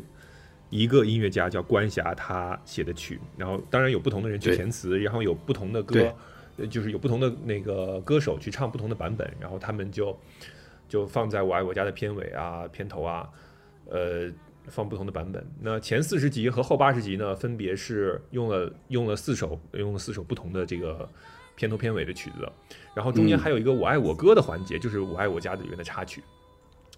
[0.68, 6.14] 一个音乐家叫关霞他写的曲，然后当然有不同的人去填词，然后有不同的歌
[6.68, 10.14] 就是有不同的那个歌手去唱不同的版本，然后他们就
[10.90, 13.26] 就放在我爱我家的片尾啊、片头啊，
[13.94, 14.28] 呃，
[14.66, 15.46] 放不同的版本。
[15.60, 21.08] 那前四十集和后八十集呢，分别是用了用了四首用了四首不同的这个
[21.54, 22.50] 片头片尾的曲子，
[22.92, 26.20] 然后中间嗯还有一个我爱我歌的环节，就是我爱我家里面的插曲。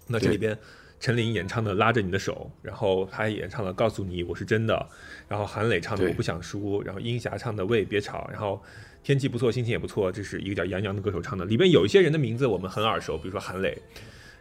[0.07, 0.57] 那这里边
[0.99, 4.89] 陈琳演唱的拉着你的手，然后他还演唱了告诉你我是真的，
[5.27, 8.59] 然后韩磊唱的我不想输，然后英霞唱的喂别吵，然后
[9.03, 13.77] 天气不错心情也不错，这是一个叫杨洋的歌手唱的，里边有一些人的名字我们很耳熟，比如说韩磊。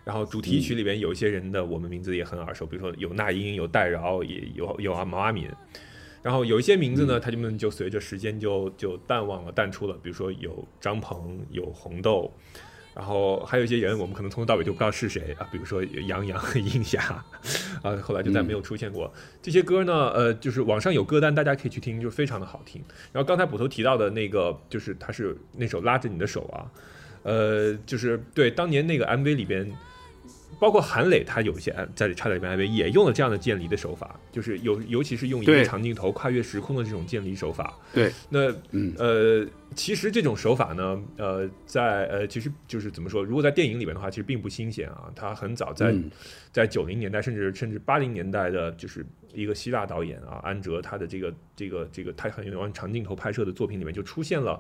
[0.07, 5.49] 然后主题曲里边有一些人的我们名字也很耳熟，比如说有那英、有戴娆，也有有啊毛阿敏。
[6.23, 12.33] 然后有一些名字呢，他们就随着时间就就淡忘了、淡出了，比如说有张鹏、有红豆，
[12.95, 17.25] 然后还有一些人我们可能从头到尾就不知道是谁啊，比如说杨洋、英霞，
[17.83, 19.13] 啊，后来就再没有出现过。
[19.43, 22.81] 这些歌呢，呃，就是网上有歌单，大家可以去听，就非常的好听。
[23.13, 26.71] 然后刚才捕头提到的那个，就是他是那首拉着你的手啊，
[27.25, 29.69] 呃，就是对当年那个 MV 里边。
[30.59, 37.75] 包括韩磊，他有一些在《差点变 MV》也用了这样的渐离的手法，就是有尤其是用一个长镜头跨越时空的这种渐离手法。
[37.93, 45.11] 对，那嗯呃，其实这种手法呢，呃，在呃，其实就是怎么说，如果在电影里面的话，其实并不新鲜啊。
[45.15, 46.11] 他很早在、嗯
[46.53, 49.05] 在九零年代，甚至甚至八零年代的，就是
[49.35, 54.59] 一个希腊导演啊，安哲他的这个这个这个他很喜欢长镜头拍摄的作品里面就出现了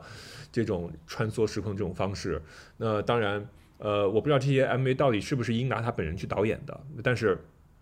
[0.53, 2.43] 这种穿梭时空这种方式。
[2.77, 3.43] 那当然，
[3.79, 7.39] 呃，我不知道这些 MV 到底是不是英达他本人去导演的，但是。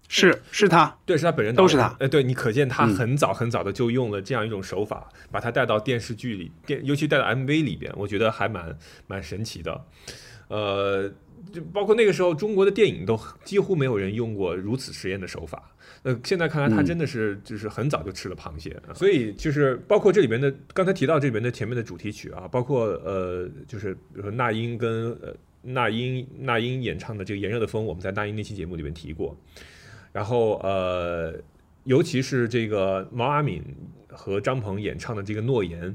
[0.07, 9.83] 是是他，对，是他本人导演，都是他呃，对你可见他嗯很早很早的就用了这样一种手法，把它带到电视剧里，电尤其带到 MV 里边，我觉得还蛮蛮神奇的。
[10.49, 11.11] 呃，
[11.51, 15.71] 就包括那个时候中国的电影都几乎没有人用过如此实验的手法。
[16.03, 25.35] 呃，现在看来他嗯真的是就是很早就吃了螃蟹，所以就是包括这里边的刚才提到这里边的前面的主题曲啊，包括呃就是比如说那英跟呃
[25.65, 29.37] 那英那英演唱的这个炎热的风，我们在那英那期节目里面提过。
[30.13, 31.35] 然后呃，
[31.85, 33.63] 尤其是这个毛阿敏
[34.09, 35.91] 和张鹏演唱的这个《诺言》，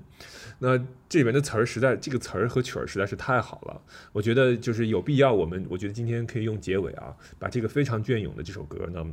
[0.60, 3.82] 那这里面的词儿实在，这个词儿和曲儿实在是太好了。
[4.12, 9.06] 我觉得就是有必要，我们我觉得今天可以用结尾啊，把这个非常隽永的这首歌呢，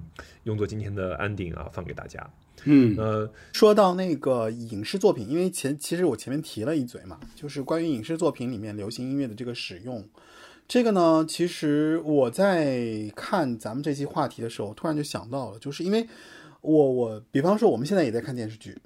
[0.43, 2.29] 用作今天的安定啊，放给大家。
[2.65, 10.05] 嗯，呃，说到那个影视作品，因为前其实我前面提了一嘴嘛，就是关于影视作品里面流行音乐的这个使用。
[10.69, 16.07] 这个呢，其实我在看咱们这期话题的时候，突然就想到了，就是因为
[16.61, 18.77] 我我比方说我们现在也在看电视剧，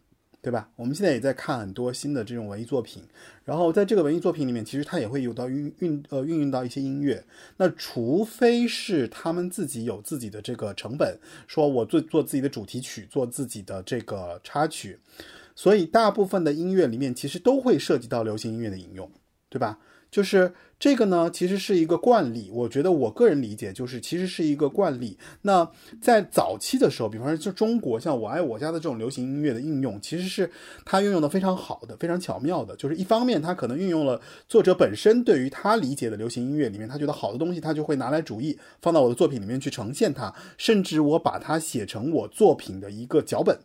[0.43, 0.69] 对吧？
[0.77, 3.03] 我们现在也在看很多新的这种文艺作品，
[3.45, 7.25] 然后在这个文艺作品里面，其实它也会有到运运呃运用到一些音乐。
[7.57, 14.99] 那除非是他们自己有自己的这个成本，说我做做自己的主题曲，做自己的这个插曲，
[15.57, 19.11] 所以大部分的音乐里面其实都会涉及到流行音乐的引用，
[19.49, 19.79] 对吧？
[20.11, 22.51] 就是这个呢，其实是一个惯例。
[22.53, 25.17] 我觉得我个人理解就是，其实是一个惯例。
[25.43, 30.51] 那在早期的时候，比方说就中国像我爱我家的这种流行音乐的应用，其实是
[30.85, 32.75] 它运用的非常好的、非常巧妙的。
[32.77, 43.57] 就是一方面，它可能运用了作者本身对于他理解的流行音乐里面，他觉得好的东西，他就会拿来主义放到我的作品里面去呈现它，甚至我把它写成我作品的一个脚本。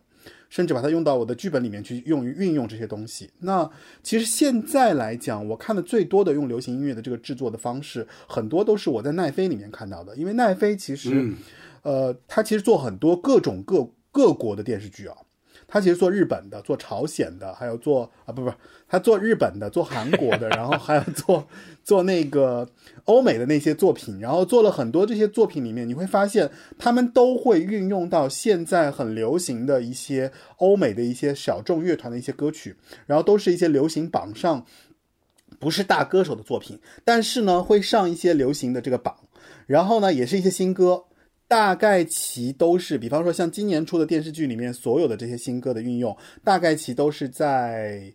[0.48, 3.30] 甚至把它用到我的剧本里面去用于运用这些东西。
[3.40, 3.70] 那
[4.02, 10.14] 其实现在来讲，我看的最多的用流行音乐的这个制作的方式，很多都是我在奈飞里面看到的。
[10.16, 11.36] 因为奈飞其实，嗯
[11.82, 15.16] 呃，它其实做很多各种各各国的电视剧啊。
[15.68, 18.52] 他其实做日本的，做朝鲜的，还有做啊不不，
[18.88, 21.46] 他做日本的，做韩国的，然后还有做
[21.82, 22.68] 做那个
[23.04, 32.76] 欧美的那些作品，然后做了很多这些作品里面，你会发现他们都会运用到现在很流行的一些欧美的一些小众乐团的一些歌曲，
[33.06, 34.64] 然后都是一些流行榜上
[35.58, 39.16] 不是大歌手的作品，但是呢会上一些流行的这个榜，
[39.66, 41.04] 然后呢也是一些新歌。
[41.48, 48.12] 大概其都是，比方说像今年出的电视剧里面所有的这些新歌的运用，大概其都是在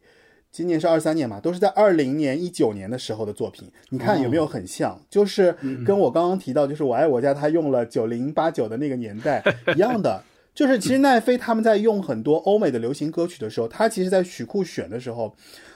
[0.51, 3.67] 今年是二三年嘛，都是在二零年、一九年的时候的作品。
[3.89, 4.99] 你看有没有很像？
[5.09, 9.41] 就是跟我刚刚提到，就是我爱我家他用了九零八九的那个年代
[9.75, 10.21] 一样的。
[10.53, 15.33] 就是其实奈飞他们在用很多欧美的流行歌曲的时候，他其实在曲库选的时候，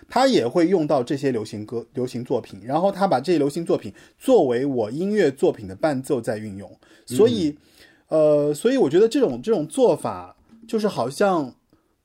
[0.09, 6.69] 他也会用到这些流行歌、流行作品，然后他把这些流行作品作为我音乐作品的伴奏在运用。
[7.05, 7.57] 所以，
[8.09, 10.36] 呃，所以我觉得这种这种做法，
[10.67, 11.55] 就是好像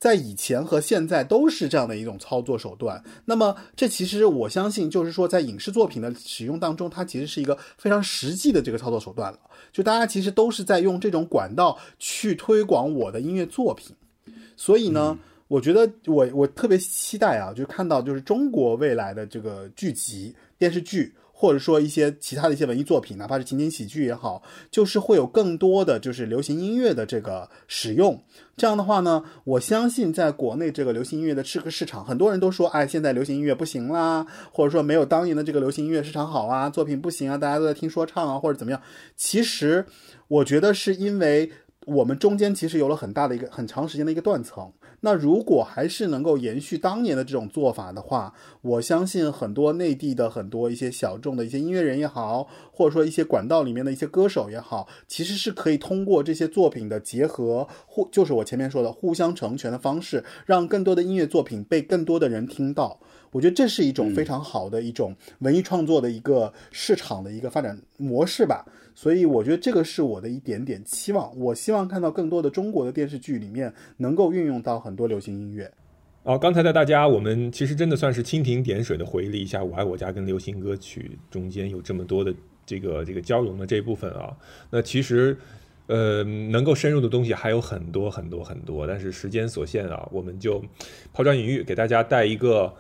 [0.01, 3.01] 在以前和现在都是这样的一种操作手段。
[3.27, 9.39] 那么，这其实我相信，就是说在影视作品的使用当中，它其实是一个非常实际的这个操作手段了。
[9.71, 13.95] 就大家其实都是在用这种管道去推广我的音乐作品。
[14.57, 21.15] 所以呢，我觉得我我特别期待啊，就看到就是中国未来的这个剧集、电视剧。
[21.41, 28.23] 或者说一些其他的一些文艺作品，哪怕是情景喜剧也好，就是会有更多的就是流行音乐的这个使用。
[28.59, 38.83] 这样的话呢，我相信在国内这个流行音乐的这个市场，很多人都说，哎，现在流行音乐不行啦，或者说没有当年的这个流行音乐市场好啊，作品不行啊，大家都在听说唱啊，或者怎么样。
[39.17, 39.87] 其实
[40.29, 41.51] 我觉得是因为
[41.87, 44.71] 我们中间其实有了很大的一个很长时间的一个断层。
[45.01, 63.01] 那如果还是能够延续当年的这种做法的话，我相信很多内地的很多一些小众的一些音乐人也好，或者说一些管道里面的一些歌手也好，其实是可以通过这些作品的结合，互就是我前面说的互相成全的方式，让更多的音乐作品被更多的人听到。
[63.31, 68.65] 我觉得这是一种非常好的一种文艺创作的一个市场的一个发展模式吧。
[68.95, 71.39] 所以我觉得这个是我的一点点期望。
[71.39, 75.73] 我希望看到更多的中国的电视剧里面能够运用到很多流行音乐。
[76.25, 82.35] 哦，刚才带大家，我们其实真的算是蜻蜓点水的回忆了一下《我爱我家》跟流行歌曲中间有这么多的
[82.67, 84.37] 这个这个交融的这一部分啊，
[84.71, 85.37] 那其实。
[85.87, 90.63] 呃，能够深入的东西还有很多很多很多，但是时间所限啊，我们就
[91.13, 92.73] 抛砖引玉，给大家带一个，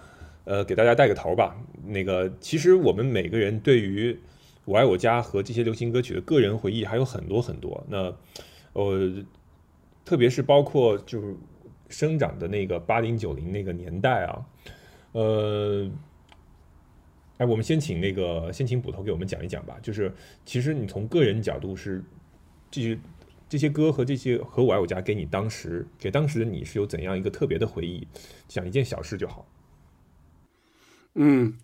[0.45, 1.57] 呃，给大家带个头吧。
[1.87, 4.13] 那个，其实我们每个人对于
[4.65, 7.85] 《我爱我家》和这些流行歌曲的个人回忆还有很多很多。
[7.89, 8.17] 那，
[8.73, 9.25] 呃，
[10.05, 11.37] 特别是包括就是
[11.89, 14.47] 生长的那个八零九零那个年代啊，
[15.13, 15.91] 呃，
[17.39, 19.77] 哎，我们先请那个先请捕头给我们讲一讲吧。
[19.83, 20.13] 就是
[20.45, 22.05] 其实你从个人角度是。
[22.73, 22.97] 这些
[23.49, 28.07] 这些歌和这些和我爱我家给你当时给当时的你是有怎样一个特别的回忆？
[28.47, 29.45] 讲一件小事就好。
[31.15, 31.55] 嗯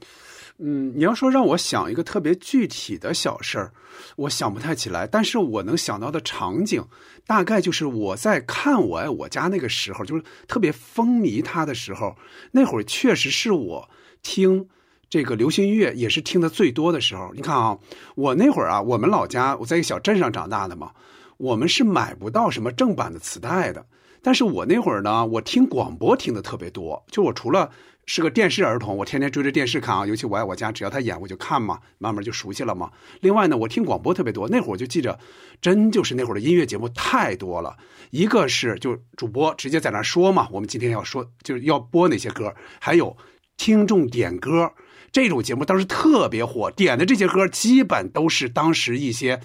[0.59, 3.73] 嗯，你要说让我想一个特别具体的小事儿，
[4.17, 5.07] 我想不太起来。
[5.07, 6.83] 但是我能想到的场景，
[7.27, 12.17] 大概就是我在看我爱我家那个时候，就是特别风靡他的时候，
[12.53, 13.91] 那会儿确实是我
[14.23, 14.69] 听。
[15.09, 17.31] 这个流行音乐也是听的最多的时候。
[17.35, 17.79] 你看啊，
[18.17, 20.91] 我那会儿啊，我们老家我在一个小镇上长大的嘛，
[21.37, 23.87] 我们是买不到什么正版的磁带的。
[24.21, 27.05] 但是我那会儿呢，我听广播听的特别多。
[27.09, 27.71] 就我除了
[28.07, 32.91] 是个电视儿童，我天天追着电视看啊，尤其我爱我家，只要他演我就看嘛，慢慢就熟悉了嘛。
[33.21, 34.49] 另外呢，我听广播特别多。
[34.49, 35.19] 那会儿我就记着，
[35.61, 37.77] 真就是那会儿的音乐节目太多了。
[38.11, 43.17] 一个是就主播直接在那说嘛，我们今天要说就是要播哪些歌，还有
[43.57, 44.73] 听众点歌。
[45.11, 49.41] 这种节目当时特别火，点的这些歌基本都是当时一些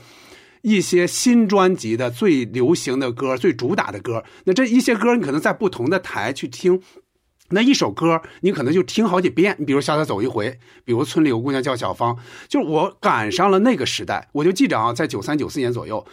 [0.61, 4.23] 一些新专辑的最流行的歌、最主打的歌。
[4.43, 6.81] 那这一些歌，你可能在不同的台去听，
[7.51, 9.55] 那一首歌你可能就听好几遍。
[9.59, 10.49] 你比如《下台走一回》，
[10.83, 12.15] 比如《村里有姑娘叫小芳》，
[12.47, 14.29] 就是我赶上了那个时代。
[14.31, 16.05] 我就记着啊，在九三九四年左右，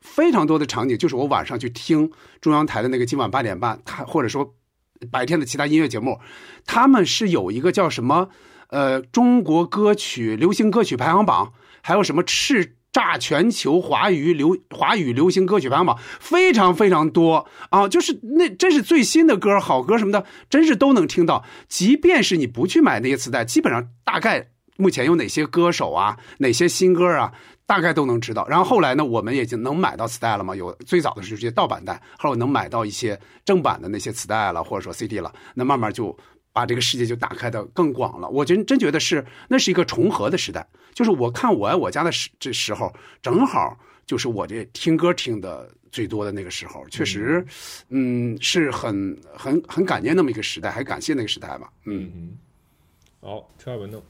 [0.00, 2.10] 非常多的场景就是我晚上去听
[2.40, 4.54] 中央台的那个今晚八点半，他或者说
[5.10, 6.20] 白天的其他音乐节目，
[6.66, 8.28] 他们是有一个叫什么？
[8.68, 17.86] 呃，中国歌曲流行歌曲排行榜，还有什么叱炸全球华语流华语流行歌曲排行榜，非常非常多啊！
[17.86, 21.44] 就是那真是最新的歌、好歌什么的，真是都能听到。
[21.68, 27.32] 即便是你不去买那些磁带，基本上大概目前有哪些歌手啊，哪些新歌啊，
[27.64, 28.46] 大概都能知道。
[28.48, 30.56] 然后后来呢，我们也就能买到磁带了嘛。
[30.56, 35.32] 有最早的是这些盗版带，后来能买到一些正版的那些磁带了，或者说 CD 了。
[35.54, 36.16] 那慢慢就。
[36.52, 47.44] 把这个世界就打开的更广了，我真真觉得是那是一个重合的时代，就是我看我爱我家的时这时候，正好就是我这听歌听的最多的那个时候，确实，
[47.88, 52.38] 嗯，是很很很感念那么一个时代，还感谢那个时代吧，嗯嗯。
[53.20, 54.00] 好，车尔文呢？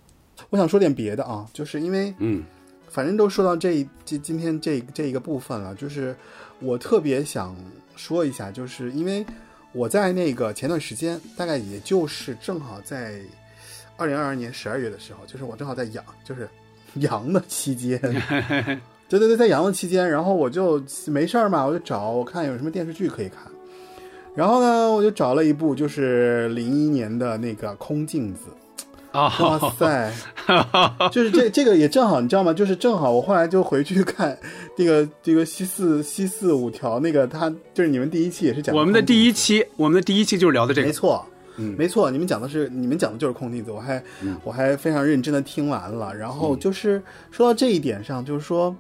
[0.51, 2.45] 我想说点别的啊，就是因为嗯，
[2.89, 6.17] 反正都说到这今今天这这一个部分了，就是
[6.61, 7.57] 我特别想
[7.97, 9.25] 说一下，就是因为。
[9.73, 13.21] 我在那个前段时间，大概也就是正好在
[13.97, 16.51] 二零二二年十二月的时候，就是我正好在养，就是
[17.01, 17.99] 阳的期间，
[19.09, 23.41] 对对对，在阳的期间，然后我就没事儿嘛，我就找我看有什么电视剧可以看，
[24.35, 28.41] 然后呢，我就找了一部就是零一年的那个《空镜子》。
[29.13, 30.13] 啊，哇塞！
[31.11, 32.53] 就是这这个也正好，你知道吗？
[32.55, 34.39] 就是正好我后来就回去看
[34.77, 41.27] 这个这个西四西四五条那个，他就是你们第一期也是讲我们的第一期，我们的第一期就是聊的这个，没错，
[41.61, 44.03] 嗯，没错，你们讲的是你们讲的就是空镜子，我还
[44.43, 48.75] 我还非常认真的听完了，然后就是说到这一点上，就是说。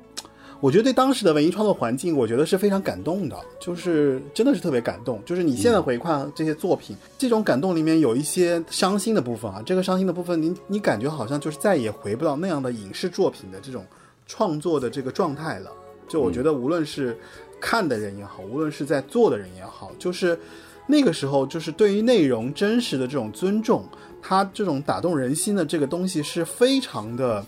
[0.63, 5.19] 我觉得对当时的文艺创作环境，我觉得是非常感动的，就是真的是特别感动。
[5.25, 9.63] 就是你现在回看这些作品，这种感动里面有一些伤心的部分啊。
[9.65, 13.87] 这个伤心的部分，你你感觉好像就是再也回不到那样的影视作品的这种
[14.27, 15.73] 创作的这个状态了。
[16.07, 17.17] 就我觉得，无论是
[17.59, 20.39] 看的人也好，无论是在做的人也好，就是
[20.91, 23.89] 那个时候，就是对于内容真实的这种尊重，
[24.21, 27.43] 它这种打动人心的这个东西是非常的，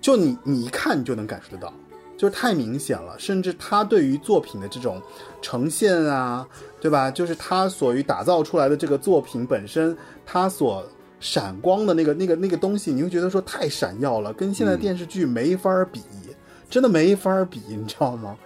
[0.00, 1.72] 就你你一看你就能感受得到。
[2.16, 5.00] 就是太明显了，甚至他对于作品的这种
[5.40, 6.44] 呈现啊，
[6.80, 7.08] 对吧？
[7.08, 10.84] 就是他所于打造出来的这个作品本身，他所
[11.20, 16.02] 闪光的那个、那个、那个东西，你会觉得说太闪耀了，跟现在电视剧没法比，
[16.68, 18.36] 真的没法比，你知道吗？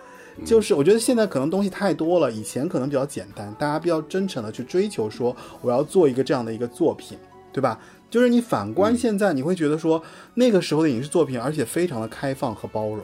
[0.45, 7.19] 就是我觉得现在可能东西太多了，以前可能比较简单，大家比较真诚的去追求说我要做一个这样的一个作品，
[7.53, 7.79] 对吧？
[8.11, 10.03] 就是你反观现在，你会觉得说
[10.35, 13.01] 那个时候的影视作品，而且非常的开放和包容。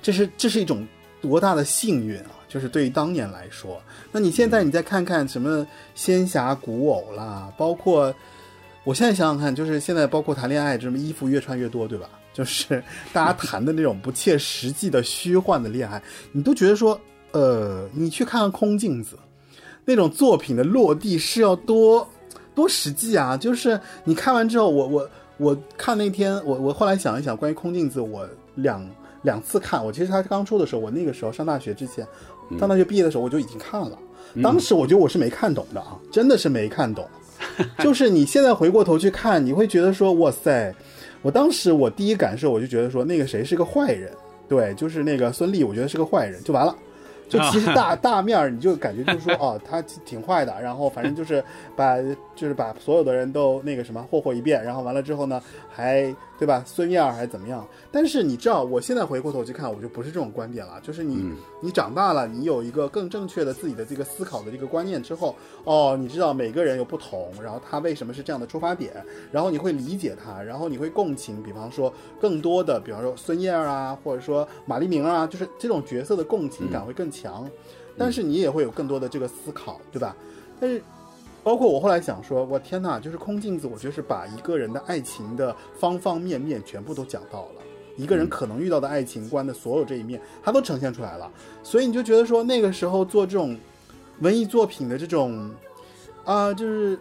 [0.00, 0.86] 这是这是一种
[1.20, 2.30] 多大的幸运啊！
[2.48, 8.14] 就是对于当年来说，那你现在你再看看什么仙侠古偶啦，包括
[8.82, 12.08] 我现在想想看，就是现在包括谈恋爱，这么衣服越穿越多，对吧？
[12.40, 12.82] 就是
[13.12, 16.98] 大家谈的那种不切实际的虚幻的恋爱，你都觉得说，
[17.32, 19.18] 呃，你去看看空镜子，
[19.84, 22.08] 那种作品的落地是要多
[22.54, 23.36] 多实际啊！
[23.36, 25.10] 就是你看完之后，我我。
[25.42, 28.86] 我看那天，我我后来想一想，关于空镜子，我两
[29.22, 29.82] 两次看。
[29.82, 32.06] 我其实他刚出的时候，我那个时候上大学之前，
[32.58, 33.98] 上大学毕业的时候我就已经看了。
[34.34, 37.08] 嗯当时我觉得我是没看懂的啊，真的是没看懂。
[37.80, 40.74] 就是你现在回过头去看，你会觉得说，哇塞！
[41.22, 44.10] 我当时我第一感受，我就觉得说，那个谁是个坏人，
[44.48, 46.74] 对，就是那个孙俪，我觉得是个坏人，就完了。
[47.28, 51.40] 就其实大大面儿，你就感觉就是说，哦，他挺坏的，然后反正就是
[51.76, 51.96] 把
[52.34, 55.40] 就是把所有的人都那个什么霍霍一遍，然后完了之后呢，
[55.70, 57.64] 还对吧，孙燕儿还是怎么样？
[57.92, 68.92] 但是你知道，我现在回过头去看，我就不是这种观点了，就是你、你长大了，你有一个更正确的自己的这个思考的这个观念之后，哦，你知道每个人有不同，然后他为什么是这样的出发点，
[69.30, 77.46] 然后你会理解他，然后你会共情，比方说更多的，比方说孙燕儿啊，或者说马丽明啊，就是这种角色的共情感会更强。
[77.98, 80.16] 但是你也会有更多的这个思考，对吧？
[80.58, 80.82] 但是，
[81.42, 87.62] 包括我后来想说，我天哪，就是空镜子，我觉得是把一个人的爱情的方方面面全部都讲到了，
[87.96, 91.30] 一个人可能遇到的爱情观的所有这一面，他都呈现出来了。
[91.62, 93.56] 所以你就觉得说，那个时候做这种
[94.20, 95.50] 文艺作品的这种
[96.24, 96.98] 啊、就是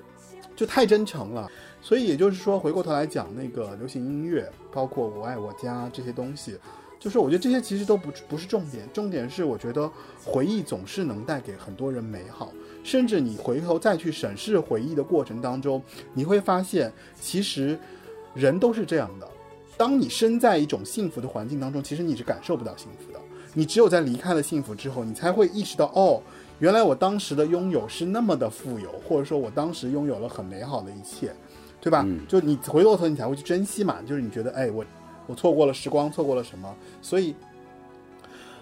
[0.55, 1.47] 就太真诚了。
[1.81, 6.57] 所以也就是说，回过头来讲那个流行音乐，包括我爱我家这些东西。
[6.99, 9.89] 就是我觉得这些其实都不不是重点，重点是我觉得
[10.25, 12.51] 回忆总是能带给很多人美好，
[12.83, 15.81] 甚至你回头再去审视回忆的过程当中，
[16.13, 17.77] 你会发现其实
[18.33, 19.27] 人都是这样的。
[19.77, 23.19] 当你身在一种幸福的环境当中，其实你是感受不到幸福的。
[23.53, 26.21] 你只有在离开了幸福之后，你才会意识到，哦，
[26.59, 31.33] 原来我当时的拥有是那么的富有，或者说我当时拥有了很美好的一切，
[31.79, 32.05] 对吧？
[32.27, 33.97] 就你回过头，你才会去珍惜嘛。
[34.05, 34.85] 就是你觉得，哎，我。
[35.27, 36.75] 我错过了时光，错过了什么？
[37.03, 37.35] 所以，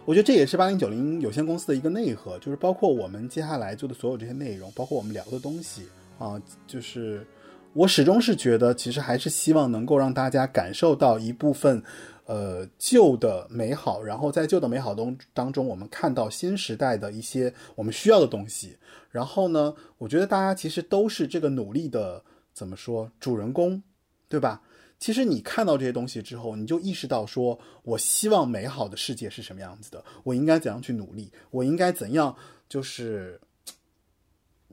[0.08, 5.86] 我觉得这也是八零九零有限公司的一个内核，就是包括我们接下来做的所有这些内容，包括我们聊的东西
[6.18, 7.28] 啊，就是
[7.74, 11.84] 我始终是觉得，其实还是希望能够让大家感受到一部分
[12.24, 18.78] 呃旧的美好，然后在旧的美好中当中，我们看到新时代的一些我们需要的东西。
[19.12, 23.84] 然后呢，我觉得大家其实都是这个努力的怎么说主人公，
[24.30, 24.62] 对吧？
[25.00, 32.36] 其实你看到这些东西之后，你就意识到说，我希望美好的世界是什么样子的，我应该怎样去努力，我应该怎样，
[32.68, 33.40] 就是，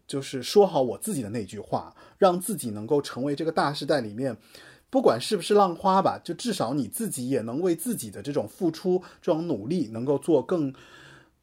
[0.06, 4.36] 就是说好我自己的那句话，让自己能够成为这个大时代里面，
[4.88, 10.72] 不管是不是浪花吧，就至少你自己也能为自己的这种付出、这种努力，能够做更。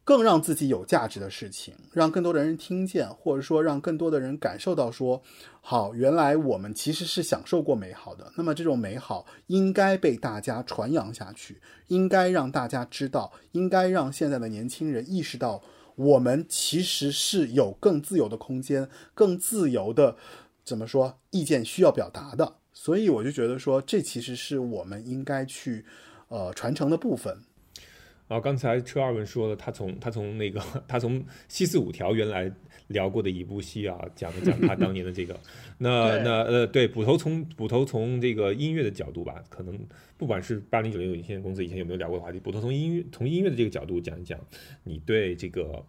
[0.04, 5.22] 更让自己有价值的事情，让更多的人听见，或者说让更多的人感受到说，
[5.60, 8.32] 好，原来我们其实是享受过美好的。
[8.36, 15.62] 那么这种美好应该被大家传扬下去，应该让大家知道，应该让现在的年轻人意识到，
[15.94, 20.16] 我们其实是有更自由的空间，更自由的
[20.64, 22.56] 怎么说意见需要表达的。
[22.72, 25.84] 所以我就觉得说，这其实是我们应该去
[26.26, 27.38] 呃传承的部分。
[28.32, 30.58] 啊，刚才车二文说了，他从他从那个
[30.88, 32.50] 他从七四五条原来
[32.88, 35.38] 聊过的一部戏啊，讲了讲他当年的这个，
[35.78, 39.78] 那 那呃对，捕头从捕头从这个音乐的角度吧，可能
[40.16, 44.40] 不管是八零九零有限公司以前有没有聊过的话题，捕头从音乐从音乐的这个角度讲一讲，
[44.84, 45.84] 你对这个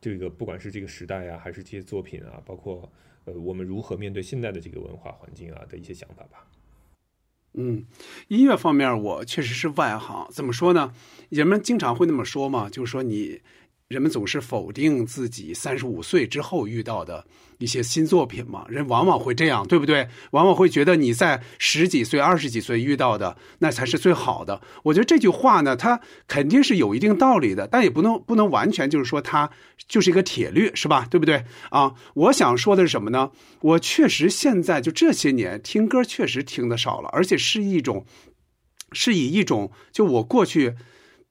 [0.00, 2.92] 这个不管是这个时代啊，还是这些作品啊，包括
[3.24, 6.46] 呃我们如何面对现在的这个文化环境啊的一些想法吧。
[7.54, 7.84] 嗯，
[8.28, 10.26] 音乐方面我确实是外行。
[10.30, 10.92] 怎么说呢？
[11.28, 13.40] 人们经常会那么说嘛，就是说你，
[13.90, 17.26] 人们总是否定自己三十五岁之后遇到的
[17.58, 18.64] 一些新作品嘛。
[18.68, 20.08] 人往往会这样，对不对？
[20.30, 24.60] 往往会觉得你在十几岁、二十几岁遇到的那才是最好的。
[24.84, 29.50] 我觉得这句话呢，它肯定是有一定道理的，但也不能不能完全就是说它
[29.88, 31.08] 就是一个铁律，是吧？
[31.10, 31.44] 对不对？
[31.70, 33.32] 啊，我想说的是什么呢？
[33.60, 38.06] 我确实现在就这些年听歌确实听的少了，而且是一种，
[38.92, 40.76] 是以一种就我过去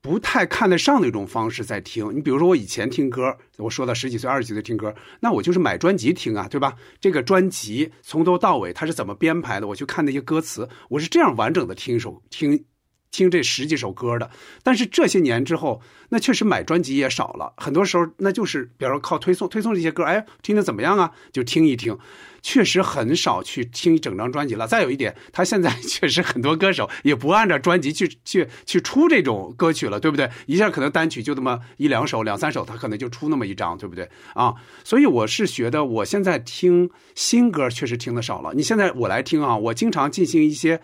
[0.01, 2.15] 不太看得上的一种方式在听。
[2.15, 6.73] 你比如说我以前听歌，我说到十几岁、二十几岁听歌，那我就是买专辑听啊，对吧？
[6.99, 12.65] 这个专辑从头到尾它是怎么编排的，我去看那些歌词，我是这样完整的听一首听。
[13.11, 14.30] 听这十几首歌的，
[14.64, 21.11] 但是这些年之后，那确实买专辑也少了，很多时候那就是比如说靠推送，推送这些歌，哎，听的怎么样啊？
[21.31, 21.98] 就听一听，
[22.41, 24.68] 确实很少去听一整张专辑了。
[24.68, 30.30] 再有一点，他现在确实很多歌手也不按照专辑去去去出这种歌曲了，对不对？
[30.45, 34.53] 一下可能单曲就那么一两首、两三首，他可能就出那么一张，对不对啊？
[34.84, 38.53] 所以我是觉得，我现在听新歌确实听的少了。
[38.53, 40.80] 你现在我来听啊，我经常进行一些。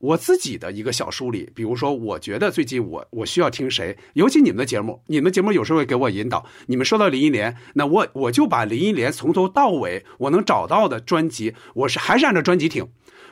[0.00, 6.44] 我自己的一个小梳理，比如说，我觉得最近我我需要听谁，尤其你们的节目，你们的节目有时候会给我引导。
[6.66, 12.88] 你们说到林忆莲，那我我就把林忆莲从头到尾我能找到的专辑，我是还是按照专辑听。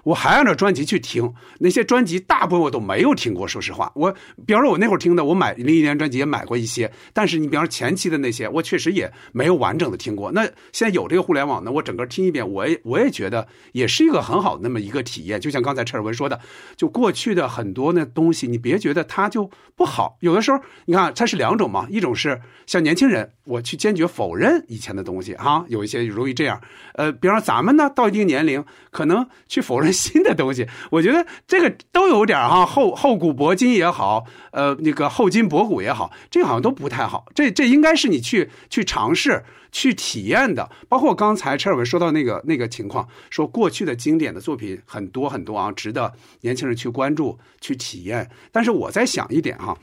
[0.09, 3.47] 我还按照专辑去听那些专辑，大部分我都没有听过。
[3.47, 4.11] 说实话，我
[4.47, 10.33] 比方说，我那会儿听的，我买零一年专辑也买过一些，但是你比方说前期的那些，我确实也没有完整的听过。
[10.33, 15.39] 那现在有这个互联网呢，我整个听一遍，我也我也觉得也是一个很好那么一个体验。
[15.39, 16.41] 就像刚才陈尔文说的，
[16.75, 20.17] 就过去的很多那东西，你别觉得它就不好。
[20.21, 26.59] 有的时候，你看它是两种嘛，一种是像年轻人，我去坚决否认以前的东西哈，有一些容易这样。
[26.95, 29.98] 呃，比方说咱们呢，到一定年龄，可能去否认。
[29.99, 37.27] 新的东西， 我觉得这个都有点哈厚厚古薄今也好，呃，那个厚今薄古也好，这好像都不太好。
[37.35, 40.71] 这这应该是你去去尝试、去体验的。
[40.89, 46.13] 包括刚才陈尔文说到那个那个情况，说过去的经典的作品很多很多啊，值得
[46.43, 48.31] 年轻人去关注、去体验。
[48.53, 49.77] 但是我在想一点哈。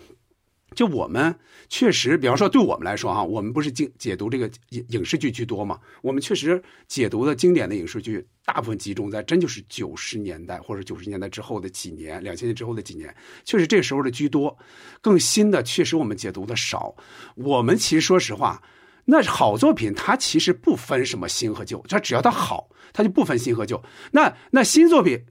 [0.75, 1.33] 就我们
[1.69, 5.79] 确实，比方说对我们来说哈，我们不是经解读这个影影视剧居多嘛？
[6.01, 13.15] 我们确实解读的经典的影视剧，大部分集中在真就是九十年代或者九十年代之后的几年，两千年之后的几年，
[13.45, 14.55] 确实这时候的居多。
[15.01, 16.93] 更新的确实我们解读的少。
[17.35, 18.61] 我们其实说实话，
[19.05, 23.81] 那好作品它其实不分什么新和旧，它只要它好，它就不分新和旧。
[24.11, 25.23] 那那新作品。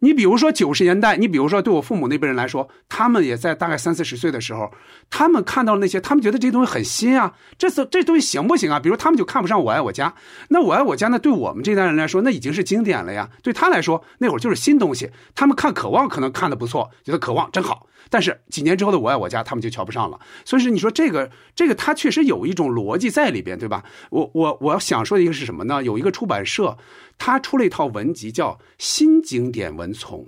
[0.00, 4.70] 你比如说九十年代，你比如说对我父母那辈人来说，他们也在大概三四十岁的时候，
[5.08, 8.78] 他们看到那些，他们觉得这东西很新啊，这次这东西行不行啊？
[8.78, 10.08] 比如他们就看不上《我爱我家》，
[10.48, 13.28] 那《我爱我家》呢，对我们这代人来说，那已经是经典了呀。
[13.42, 15.10] 对他来说，那会儿就是新东西。
[15.34, 17.86] 他们看《渴望》可能看的不错，觉得《渴望》真好。
[18.08, 20.20] 但是几年之后的《我爱我家》，他们就瞧不上了。
[20.44, 23.82] 所以说，你说这个这个，它确实有一种逻辑在里边，对吧？
[24.10, 25.82] 我我我要想说的一个是什么呢？
[25.82, 26.76] 有一个出版社，
[27.18, 30.20] 他出了一套文集，叫《新经典文丛》。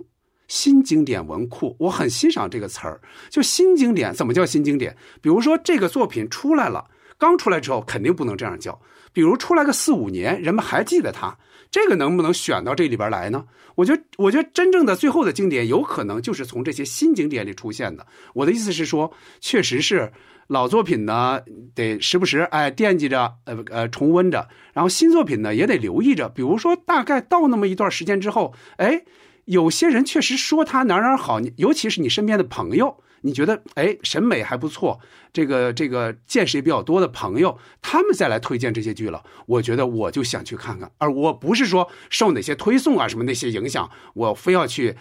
[0.49, 3.01] 新经典文库，我很欣赏这个词儿。
[3.29, 4.97] 就新经典，怎么叫新经典？
[5.21, 6.87] 比如说这个作品出来了，
[7.19, 8.81] 刚出来之后肯定不能这样叫。
[9.13, 11.37] 比如出来个四五年，人们还记得它，
[11.71, 13.45] 这个能不能选到这里边来呢？
[13.75, 18.07] 我觉得，我觉得真正的最后的经典，有可能就是从这些新经典里出现的。
[18.33, 20.11] 我的意思是说，确实是
[20.49, 21.41] 老作品呢，
[21.75, 26.29] 得时不时哎惦记着，呃呃重温着；然后新作品呢，也得留意着。
[26.29, 29.05] 比如说，大概到那么一段时间之后，哎。
[29.49, 35.01] 有些人确实说他哪哪好，尤其是你身边的朋友，你觉得哎审美还不错，
[35.33, 44.95] 这个这个见识也比较多的朋友，他们再来推荐这些剧了，我觉得我就想去看看，而我不是说受哪些推送啊什么那些影响，我非要去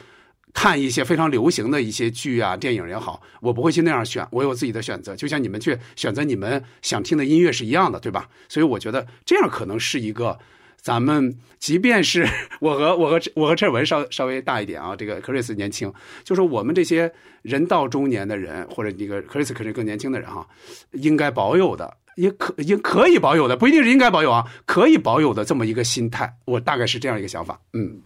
[0.54, 8.28] 看一些非常流行的一些剧啊电影也好，我不会去那样选，我有自己的选择，就像你们去选择你们想听的音乐是一样的，对吧？
[8.50, 10.38] 所以我觉得这样可能是一个。
[10.80, 12.26] 咱们即便是
[12.62, 15.92] 我和我和我和陈文稍稍微大一点啊，这个克里斯年轻，
[16.24, 17.12] 就说我们这些
[17.42, 20.48] 人到中年的人，或者这个克里斯可是更年轻的人哈，
[20.92, 28.00] 应该保有的，也可也可以保有的，不一定是应该保有啊，可以保有的这么一个心态，我大概是这样一个想法，嗯。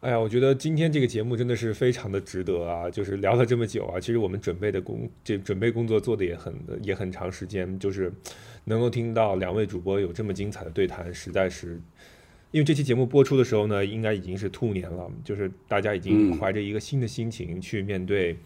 [0.00, 2.88] 哎呀，我觉得今天这个节目真的是非常的值得啊！
[2.88, 8.10] 就是聊了这么久啊，其实我们准备的工这准备工作做的也很也很长时间，就是
[8.64, 11.78] 能够听到两位主播有这么精彩的对谈，实在是
[12.50, 18.38] 因为这期节目播出的时候呢，应该已经是兔年了，就是大家已经怀着一个新的心情去面对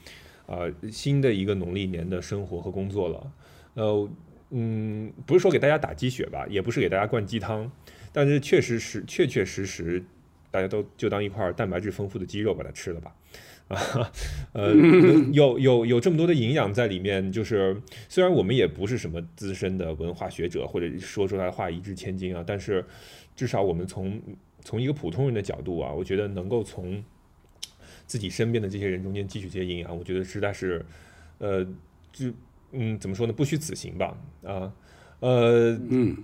[0.46, 3.32] 呃新的一个农历年的生活和工作了。
[3.74, 4.10] 呃，
[4.50, 7.70] 嗯，不是说给大家打鸡血吧，也不是给大家灌鸡汤，
[8.12, 10.02] 但是确实是确确实实。
[10.54, 13.16] 大家都就当一块蛋白质丰富的鸡肉把它吃了吧，
[13.66, 13.76] 啊，
[14.52, 14.72] 呃，
[15.32, 17.76] 有有有这么多的营养在里面，就是
[18.08, 22.84] 虽然我们也不是什么资深的文化学者，或者说出来的话一掷千金啊，但是
[23.34, 24.22] 至少我们从
[24.60, 27.02] 从一个普通人的角度啊，我觉得能够从
[28.06, 30.86] 自己身边的这些人中间汲取这些营养，我觉得实在是，
[31.38, 31.64] 呃，
[32.12, 32.32] 就
[32.70, 34.72] 嗯，怎么说呢，不虚此行吧，啊，
[35.18, 36.16] 呃，嗯，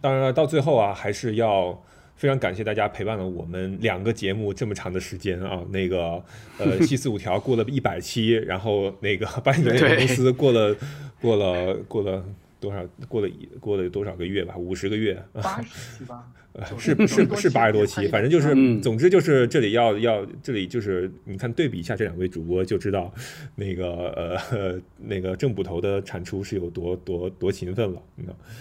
[0.00, 1.80] 当然了，到最后啊，还是要。
[2.16, 5.62] 非常感谢大家陪伴了我们两个节目这么长的时间啊！
[5.70, 6.22] 那个
[6.58, 10.74] 呃， 七四五条过了一百期，然后那个八点九公司过了
[11.20, 12.24] 过了过了
[12.58, 12.84] 多少？
[13.06, 13.28] 过了
[13.60, 14.56] 过了多少个月吧？
[14.56, 15.22] 五十个月？
[15.34, 15.68] 八十
[15.98, 16.24] 期吧？
[16.78, 23.12] 是是是八十多期，反正就是，总之就是这里要要这里就是，你看对比一下这两位主播就知道，
[23.56, 28.02] 那个呃那个正捕头的产出是有多多多勤奋了。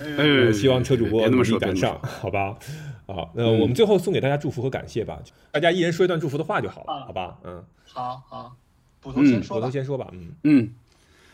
[0.01, 2.57] 嗯，希望车主播努力赶上，好吧？
[3.05, 5.19] 啊，那我们最后送给大家祝福和感谢吧，
[5.51, 7.37] 大家一人说一段祝福的话就好了，好吧？
[7.43, 8.55] 嗯，好好，
[8.99, 10.73] 捕头先说，捕头先说吧，嗯嗯，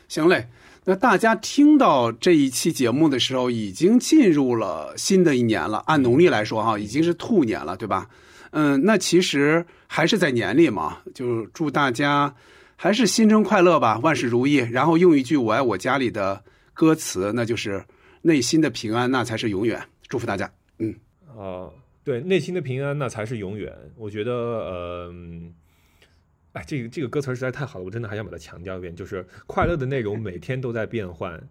[0.07, 0.47] 行嘞。
[0.83, 5.77] 那大家听到这一期节目的时候，已经进入了新的一年了。
[5.85, 8.09] 按农历来说，哈，已经是兔年了，对吧？
[8.49, 12.33] 嗯，那其实还是在年里嘛，就祝大家
[12.75, 14.55] 还是新春快乐吧，万事如意。
[14.55, 16.43] 然后用一句“我爱我家”里的
[16.73, 17.85] 歌词，那就是
[18.23, 19.79] 内心的平安，那才是永远。
[20.07, 20.51] 祝福大家。
[20.79, 20.95] 嗯，
[21.37, 21.69] 啊，
[22.03, 23.73] 对，内心的平安，那才是永远。
[23.95, 25.13] 我觉得，呃。
[26.53, 31.41] 哎，这个这个歌词实在太好了，我真的还想把它强调一遍，就是快乐的内容每天都在变换，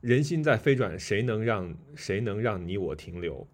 [0.00, 3.46] 人心在飞转，谁能让谁能让你我停留？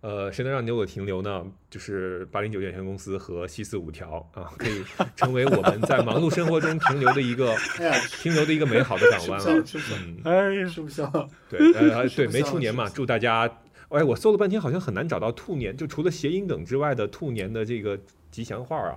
[0.00, 1.46] 呃，谁能让你我停留呢？
[1.70, 4.82] 就是八零九有限公司和西四五条啊，可以
[5.14, 7.54] 成为我们在忙碌生活中停留的一个
[8.20, 9.64] 停留的一个美好的港湾了。
[9.92, 11.06] 嗯，哎，是不是？
[11.48, 13.48] 对，呃，对，没出年嘛，祝大家。
[13.92, 17.98] 哎，我搜了半天，好像很难找到兔年，就除了谐音梗之外的兔年的这个
[18.30, 18.96] 吉祥话啊。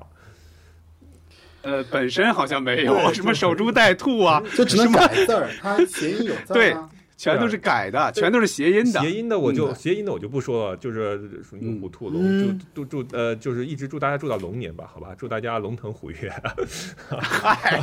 [1.61, 6.75] 呃，本身好像没有什么守株待兔啊，就只能改字儿，它谐音有字 对，
[7.17, 8.99] 全都是改的，全都是谐音的。
[8.99, 16.31] 谐音的我就谐音的我就不说了，就是属于虎兔龙，就祝祝呃，就是一直祝大家祝到龙年吧，好吧，祝大家龙腾虎跃。
[17.09, 17.81] 嗨，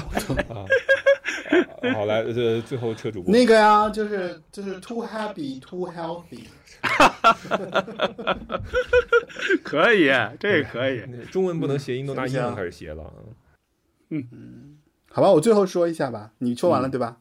[1.92, 6.44] 好来，这最后车主播那个呀，就是就是 too happy too healthy，
[9.62, 13.12] 可以，这个可以，中文不能谐音，都拿英文开始谐了。
[14.10, 14.76] 嗯，
[15.10, 16.32] 好吧，我最后说一下吧。
[16.38, 17.18] 你说完了对吧？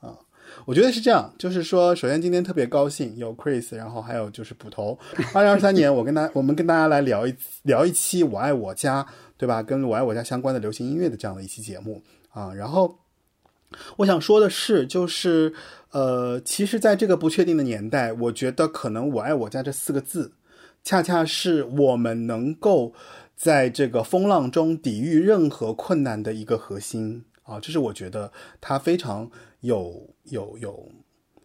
[0.00, 0.16] 啊，
[0.64, 4.98] 我觉得是这样，就是说，首先今天特别高兴有 Chris，然后还有就是捕头。
[5.34, 9.04] 二零二三年，我跟大我们跟大家来聊一聊一期《我爱我家》，
[9.36, 9.62] 对吧？
[9.62, 12.52] 跟我爱我家相关的流行音乐的这样的一期节目啊。
[12.54, 12.98] 然后
[13.96, 15.54] 我想说的是，就是
[15.90, 20.32] 呃，其实在这个不确定的年代，我觉得可能“我爱我家”这四个字，
[20.82, 22.94] 恰恰是我们能够。
[23.40, 30.90] 在这个风浪中抵御任何困难的一个核心啊，这是我觉得它非常有有有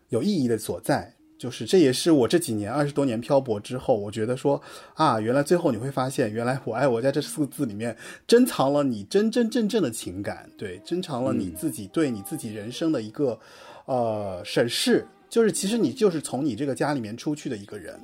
[0.09, 1.13] 有意义的所在。
[1.37, 4.59] 就是这也是我这几年二十多年漂泊之后，我觉得说
[4.95, 7.95] 啊，原来最后你会发现，原来我爱我家这四个字里面
[8.25, 13.39] 珍藏了你真真正正的情感，对，珍藏了你自己对你自己人生的一个
[13.85, 15.05] 呃审视。
[15.29, 17.99] 就是其实你就是从你这个家里面出去的一个人。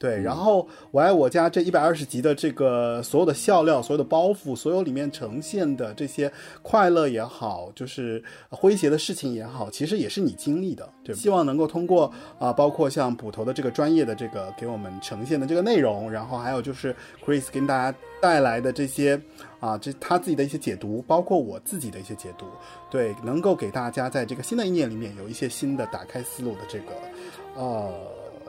[0.00, 6.32] 对，然后我爱我家这一百二十集的这个所有的笑料、所有的包袱、所有里面呈现的这些
[6.62, 11.12] 快乐也好，就是诙谐的事情也好，其实也是你经历的，对。
[11.16, 16.94] 希望能够通过啊，包括像捕头的这个专业的这个给我们呈现的这个内容，然后还有就是
[17.26, 19.20] Chris 跟大家带来的这些
[19.60, 22.46] 啊，这他自己的一些解读，包括我自己的一些解读，
[22.90, 26.92] 对，能够给大家在这个新的一年里面有一些新的打开思路的这个，
[27.54, 27.92] 呃。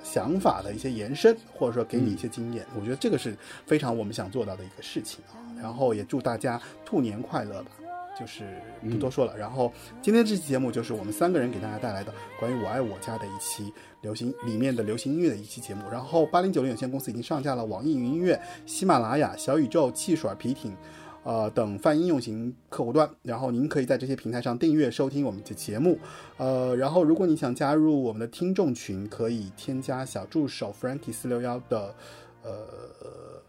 [0.02, 5.36] 想法的一些延伸，或者说给你一些经验，我觉得这个是非常我们想做到的一个事情啊。
[5.62, 7.72] 然后也祝大家兔年快乐吧，
[8.20, 8.44] 就是
[8.82, 9.38] 不多说了。
[9.38, 9.72] 然后
[10.02, 15.84] 今天这期节目就是我们三个人给大家带来的关于我爱我家的一期流行里面的流行音乐的一期节目。
[15.92, 20.76] 然后八零九零有限公司已经上架了网易云音乐、喜马拉雅、小宇宙、汽水、皮艇。
[21.26, 26.00] 呃，等泛应用型客户端，然后您可以在这些平台上订阅收听我们的节目。
[26.38, 31.94] 呃，然后如果你想加入我们的听众群，可以添加小助手 Frankie 四六幺的
[32.42, 32.52] 呃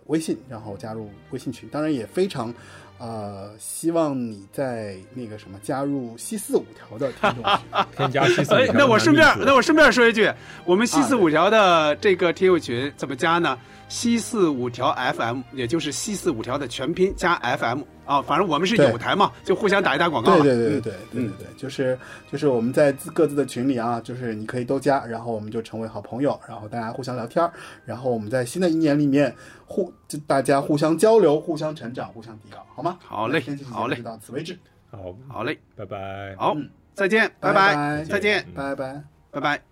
[0.06, 1.68] 微信，然后加入微信群。
[1.68, 2.52] 当然也非常
[3.00, 8.74] 呃希望你在那个什么加入西四五条的听众群， 添加西四五条。
[8.74, 10.30] 那我顺便那我顺便说一句，
[10.66, 13.58] 我们西四五条的这个听友群怎么加呢？
[13.90, 20.80] 西四五条 fm 也就是西四五条的全拼加 fm 啊反正我们是有台嘛就互相打一打广告对对对对
[21.12, 21.98] 对对对就是
[22.30, 27.46] 就是我们在各自的群里啊就是你可以都加然后我们就成为好朋友然后大家互相聊天
[27.84, 29.34] 然后我们在新的一年里面
[29.66, 29.92] 互
[30.26, 32.96] 大家互相交流互相成长互相提高好吗？
[33.04, 33.96] 好嘞好嘞。
[33.96, 34.56] 就到此为止。
[34.90, 35.58] 好好嘞。
[35.76, 36.34] 拜拜。
[36.38, 36.56] 好
[36.94, 38.04] 再见拜拜。
[38.04, 38.46] 再见。
[38.54, 39.02] 拜拜。
[39.32, 39.69] 拜拜。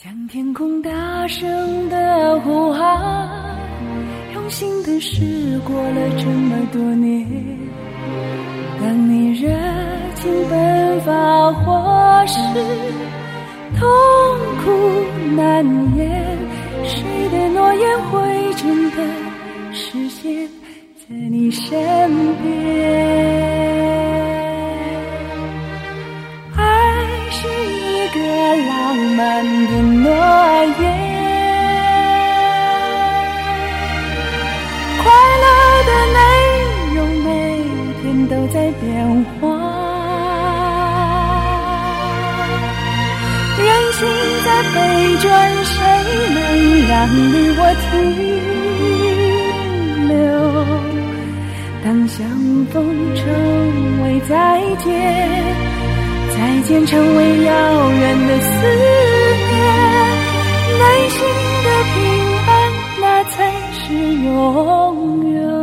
[0.00, 3.58] 向天空大声的呼喊，
[4.32, 7.26] 用心的事过了这么多年。
[8.80, 9.48] 当你热
[10.14, 12.38] 情奔发，或是
[13.76, 13.88] 痛
[14.62, 14.70] 苦
[15.34, 15.66] 难
[15.96, 16.38] 言，
[16.84, 17.02] 谁
[17.32, 18.98] 的诺言会真的
[19.72, 20.48] 实现
[20.96, 21.76] 在你身
[22.40, 24.17] 边？
[28.56, 30.06] 浪漫的诺
[30.80, 30.82] 言，
[35.02, 35.04] 快
[35.42, 35.46] 乐
[35.86, 36.18] 的内
[36.94, 37.26] 容每
[38.00, 38.84] 天都在变
[39.40, 39.42] 化，
[43.58, 44.00] 人心
[44.44, 44.76] 在飞
[45.18, 45.26] 转，
[45.64, 45.74] 谁
[46.34, 46.36] 能
[46.88, 47.90] 让你我停
[50.08, 50.16] 留？
[51.84, 52.16] 当相
[52.72, 52.74] 逢
[53.14, 53.22] 成
[54.02, 54.32] 为再
[54.84, 54.86] 见。
[56.38, 57.50] 再见成为遥
[57.90, 58.50] 远的思
[59.50, 59.58] 念，
[60.78, 61.18] 内心
[61.64, 61.96] 的平
[62.46, 62.48] 安，
[63.00, 63.36] 那才
[63.72, 63.82] 是
[64.22, 64.28] 永
[65.32, 65.57] 远。